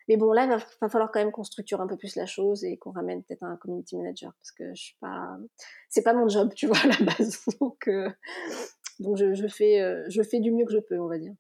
[0.08, 2.64] Mais bon, là, il va, falloir quand même qu'on structure un peu plus la chose
[2.64, 5.38] et qu'on ramène peut-être un community manager parce que je suis pas,
[5.90, 7.44] c'est pas mon job, tu vois, à la base.
[7.60, 8.10] Donc, euh,
[9.00, 11.36] donc je, je fais, euh, je fais du mieux que je peux, on va dire.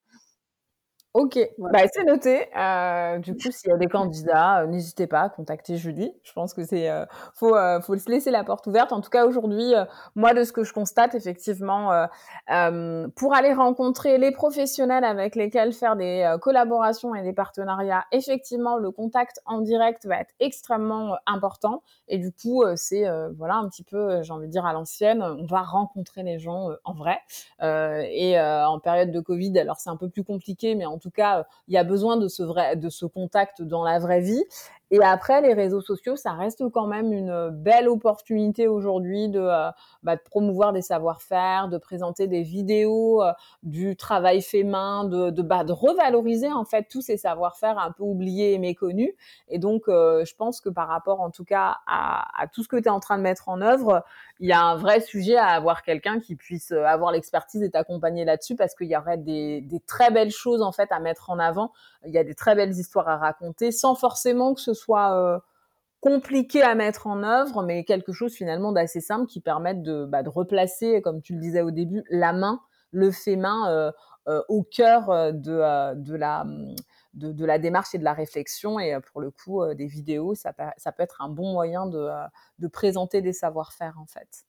[1.17, 1.79] Ok, voilà.
[1.79, 2.47] bah, c'est noté.
[2.55, 6.13] Euh, du coup, s'il y a des candidats, euh, n'hésitez pas à contacter Julie.
[6.21, 8.93] Je pense que c'est euh, faut euh, faut se laisser la porte ouverte.
[8.93, 11.91] En tout cas, aujourd'hui, euh, moi, de ce que je constate, effectivement,
[12.51, 18.77] euh, pour aller rencontrer les professionnels avec lesquels faire des collaborations et des partenariats, effectivement,
[18.77, 21.81] le contact en direct va être extrêmement important.
[22.09, 23.05] Et du coup, c'est
[23.35, 26.69] voilà un petit peu, j'ai envie de dire à l'ancienne, on va rencontrer les gens
[26.83, 27.17] en vrai.
[27.59, 31.15] et en période de Covid, alors c'est un peu plus compliqué, mais en tout tout
[31.15, 34.43] cas, il y a besoin de ce vrai, de ce contact dans la vraie vie.
[34.89, 39.69] Et après, les réseaux sociaux, ça reste quand même une belle opportunité aujourd'hui de, euh,
[40.01, 43.33] bah, de promouvoir des savoir-faire, de présenter des vidéos euh,
[43.63, 48.03] du travail fait main, de, bah, de revaloriser en fait tous ces savoir-faire un peu
[48.03, 49.11] oubliés et méconnus.
[49.49, 52.69] Et donc, euh, je pense que par rapport en tout cas à, à tout ce
[52.69, 54.05] que tu es en train de mettre en œuvre,
[54.39, 58.23] il y a un vrai sujet à avoir quelqu'un qui puisse avoir l'expertise et t'accompagner
[58.23, 61.39] là-dessus parce qu'il y aurait des, des très belles choses en fait à mettre en
[61.39, 61.73] avant.
[62.05, 65.39] Il y a des très belles histoires à raconter sans forcément que ce soit euh,
[65.99, 70.21] compliqué à mettre en œuvre, mais quelque chose finalement d'assez simple qui permette de, bah,
[70.25, 72.61] replacer, comme tu le disais au début, la main,
[72.91, 73.91] le fait main euh,
[74.27, 78.79] euh, au cœur de, de la démarche et de la réflexion.
[78.79, 80.63] Et pour le coup, des vidéos, ça peut,
[80.99, 82.09] être un bon moyen de,
[82.59, 84.45] de présenter des savoir-faire en fait.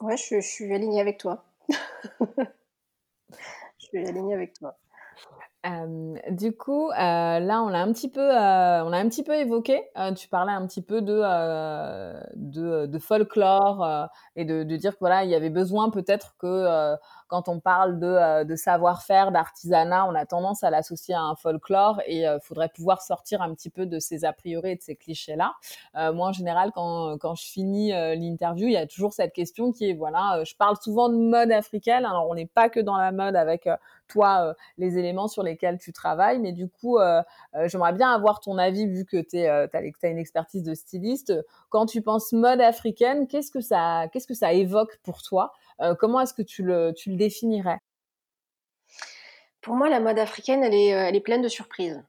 [0.00, 1.44] Ouais, je, je suis alignée avec toi.
[2.20, 2.44] je
[3.78, 4.76] suis alignée avec toi.
[5.64, 6.92] Euh, du coup, euh,
[7.40, 9.82] là, on l'a un petit peu, euh, on a un petit peu évoqué.
[10.16, 11.22] tu parlais un petit peu de
[12.36, 16.94] de, de, folklore et de, de, dire que voilà, il y avait besoin peut-être que
[17.26, 22.00] quand on parle de, de savoir-faire, d'artisanat, on a tendance à l'associer à un folklore
[22.06, 24.96] et il faudrait pouvoir sortir un petit peu de ces a priori et de ces
[24.96, 25.52] clichés-là.
[26.12, 29.90] moi, en général, quand, quand je finis l'interview, il y a toujours cette question qui
[29.90, 32.04] est voilà, je parle souvent de mode africaine.
[32.04, 33.68] Alors, on n'est pas que dans la mode avec
[34.08, 36.38] toi euh, les éléments sur lesquels tu travailles.
[36.38, 37.22] Mais du coup, euh,
[37.54, 41.32] euh, j'aimerais bien avoir ton avis vu que tu as, une expertise de styliste.
[41.68, 45.52] Quand tu penses mode africaine, qu'est-ce que ça, qu'est-ce que ça évoque pour toi
[45.98, 47.78] Comment est-ce que tu le, tu le définirais?
[49.60, 52.02] Pour moi, la mode africaine, elle est, elle est pleine de surprises.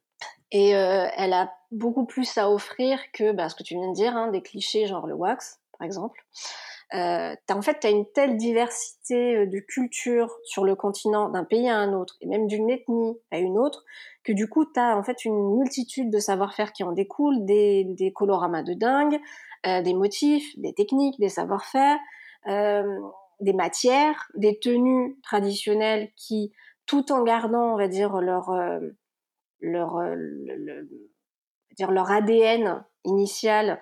[0.52, 4.16] Et elle a beaucoup plus à offrir que bah, ce que tu viens de dire,
[4.16, 6.24] hein, des clichés genre le wax, par exemple.
[6.94, 11.44] Euh, en fait, tu as une telle diversité euh, de cultures sur le continent d'un
[11.44, 13.84] pays à un autre, et même d'une ethnie à une autre,
[14.24, 17.84] que du coup, tu as en fait une multitude de savoir-faire qui en découlent, des,
[17.86, 19.20] des coloramas de dingue,
[19.66, 21.98] euh, des motifs, des techniques, des savoir-faire,
[22.48, 23.00] euh,
[23.40, 26.54] des matières, des tenues traditionnelles qui,
[26.86, 28.80] tout en gardant, on va dire, leur, euh,
[29.60, 30.90] leur, le,
[31.78, 33.82] dire leur ADN initial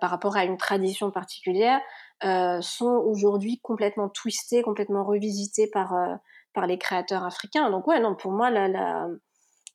[0.00, 1.80] par rapport à une tradition particulière,
[2.24, 6.16] euh, sont aujourd'hui complètement twistés, complètement revisités par, euh,
[6.52, 7.70] par les créateurs africains.
[7.70, 9.06] Donc ouais, non, pour moi, la, la,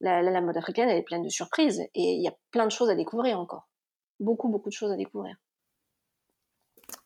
[0.01, 2.71] la, la mode africaine, elle est pleine de surprises et il y a plein de
[2.71, 3.69] choses à découvrir encore.
[4.19, 5.37] Beaucoup, beaucoup de choses à découvrir.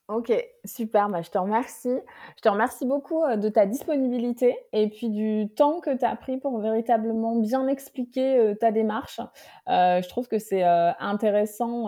[0.09, 0.31] Ok,
[0.63, 1.99] super, bah, je te remercie.
[2.37, 6.15] Je te remercie beaucoup euh, de ta disponibilité et puis du temps que tu as
[6.15, 9.19] pris pour véritablement bien expliquer euh, ta démarche.
[9.67, 11.87] Euh, je trouve que c'est intéressant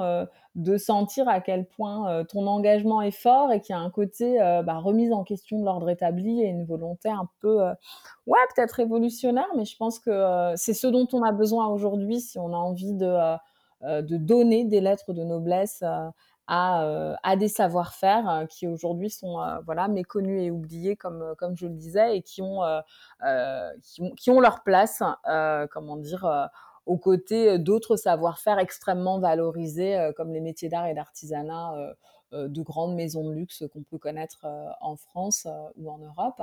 [0.56, 4.38] de sentir à quel point ton engagement est fort et qu'il y a un côté
[4.66, 7.62] bah, remise en question de l'ordre établi et une volonté un peu,
[8.28, 12.38] ouais, peut-être révolutionnaire, mais je pense que c'est ce dont on a besoin aujourd'hui si
[12.38, 13.36] on a envie de,
[13.84, 15.84] de donner des lettres de noblesse
[16.50, 21.36] à, euh, à des savoir-faire euh, qui aujourd'hui sont euh, voilà méconnus et oubliés comme
[21.38, 22.62] comme je le disais et qui ont
[23.84, 25.04] qui ont, qui ont leur place
[25.72, 26.50] comment dire
[26.88, 31.74] aux côtés d'autres savoir-faire extrêmement valorisés comme les métiers d'art et d'artisanat
[32.32, 34.46] de grandes maisons de luxe qu'on peut connaître
[34.82, 35.48] en France
[35.78, 36.42] ou en Europe.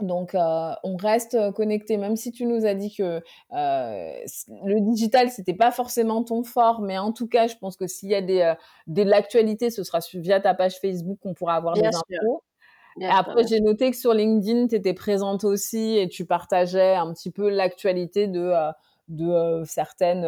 [0.00, 3.20] Donc, euh, on reste connecté, même si tu nous as dit que
[3.52, 4.12] euh,
[4.64, 8.08] le digital, c'était pas forcément ton fort, mais en tout cas, je pense que s'il
[8.08, 8.54] y a des, euh,
[8.86, 12.42] de l'actualité, ce sera via ta page Facebook qu'on pourra avoir des infos.
[13.02, 17.30] Après, j'ai noté que sur LinkedIn, tu étais présente aussi et tu partageais un petit
[17.30, 18.52] peu l'actualité de,
[19.08, 20.26] de certaines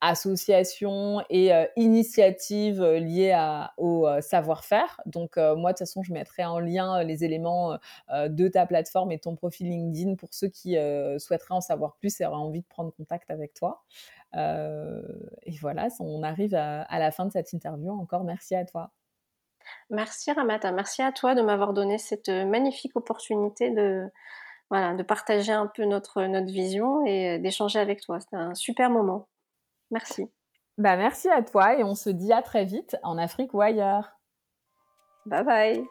[0.00, 5.00] associations et euh, initiatives euh, liées à, au euh, savoir-faire.
[5.06, 7.76] Donc moi, de toute façon, je mettrai en lien les éléments
[8.10, 10.76] de ta plateforme et ton profil LinkedIn pour ceux qui
[11.18, 13.82] souhaiteraient en savoir plus et auraient envie de prendre contact avec toi.
[14.34, 17.90] et voilà, on arrive à, à, la fin de cette interview.
[17.90, 18.90] Encore merci à toi.
[19.90, 24.08] Merci Ramata, merci à toi de m'avoir donné cette magnifique opportunité de,
[24.70, 28.20] voilà, de partager un peu notre, notre vision et d'échanger avec toi.
[28.20, 29.28] C'était un super moment.
[29.90, 30.26] Merci.
[30.76, 34.12] Bah, merci à toi et on se dit à très vite en Afrique ou ailleurs.
[35.26, 35.84] Bye bye.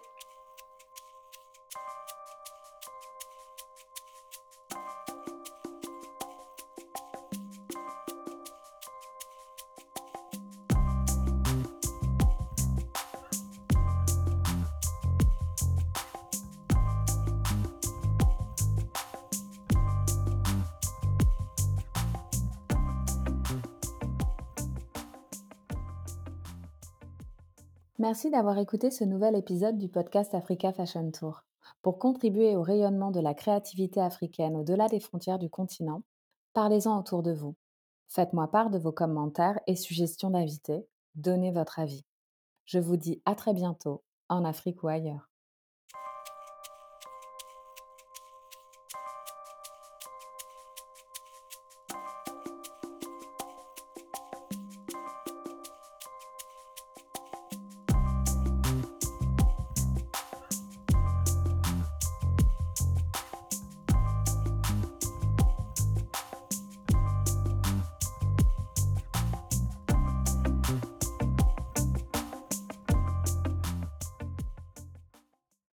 [28.07, 31.43] Merci d'avoir écouté ce nouvel épisode du podcast Africa Fashion Tour.
[31.81, 36.03] Pour contribuer au rayonnement de la créativité africaine au-delà des frontières du continent,
[36.53, 37.57] parlez-en autour de vous.
[38.07, 40.87] Faites-moi part de vos commentaires et suggestions d'invités.
[41.15, 42.05] Donnez votre avis.
[42.63, 45.26] Je vous dis à très bientôt, en Afrique ou ailleurs.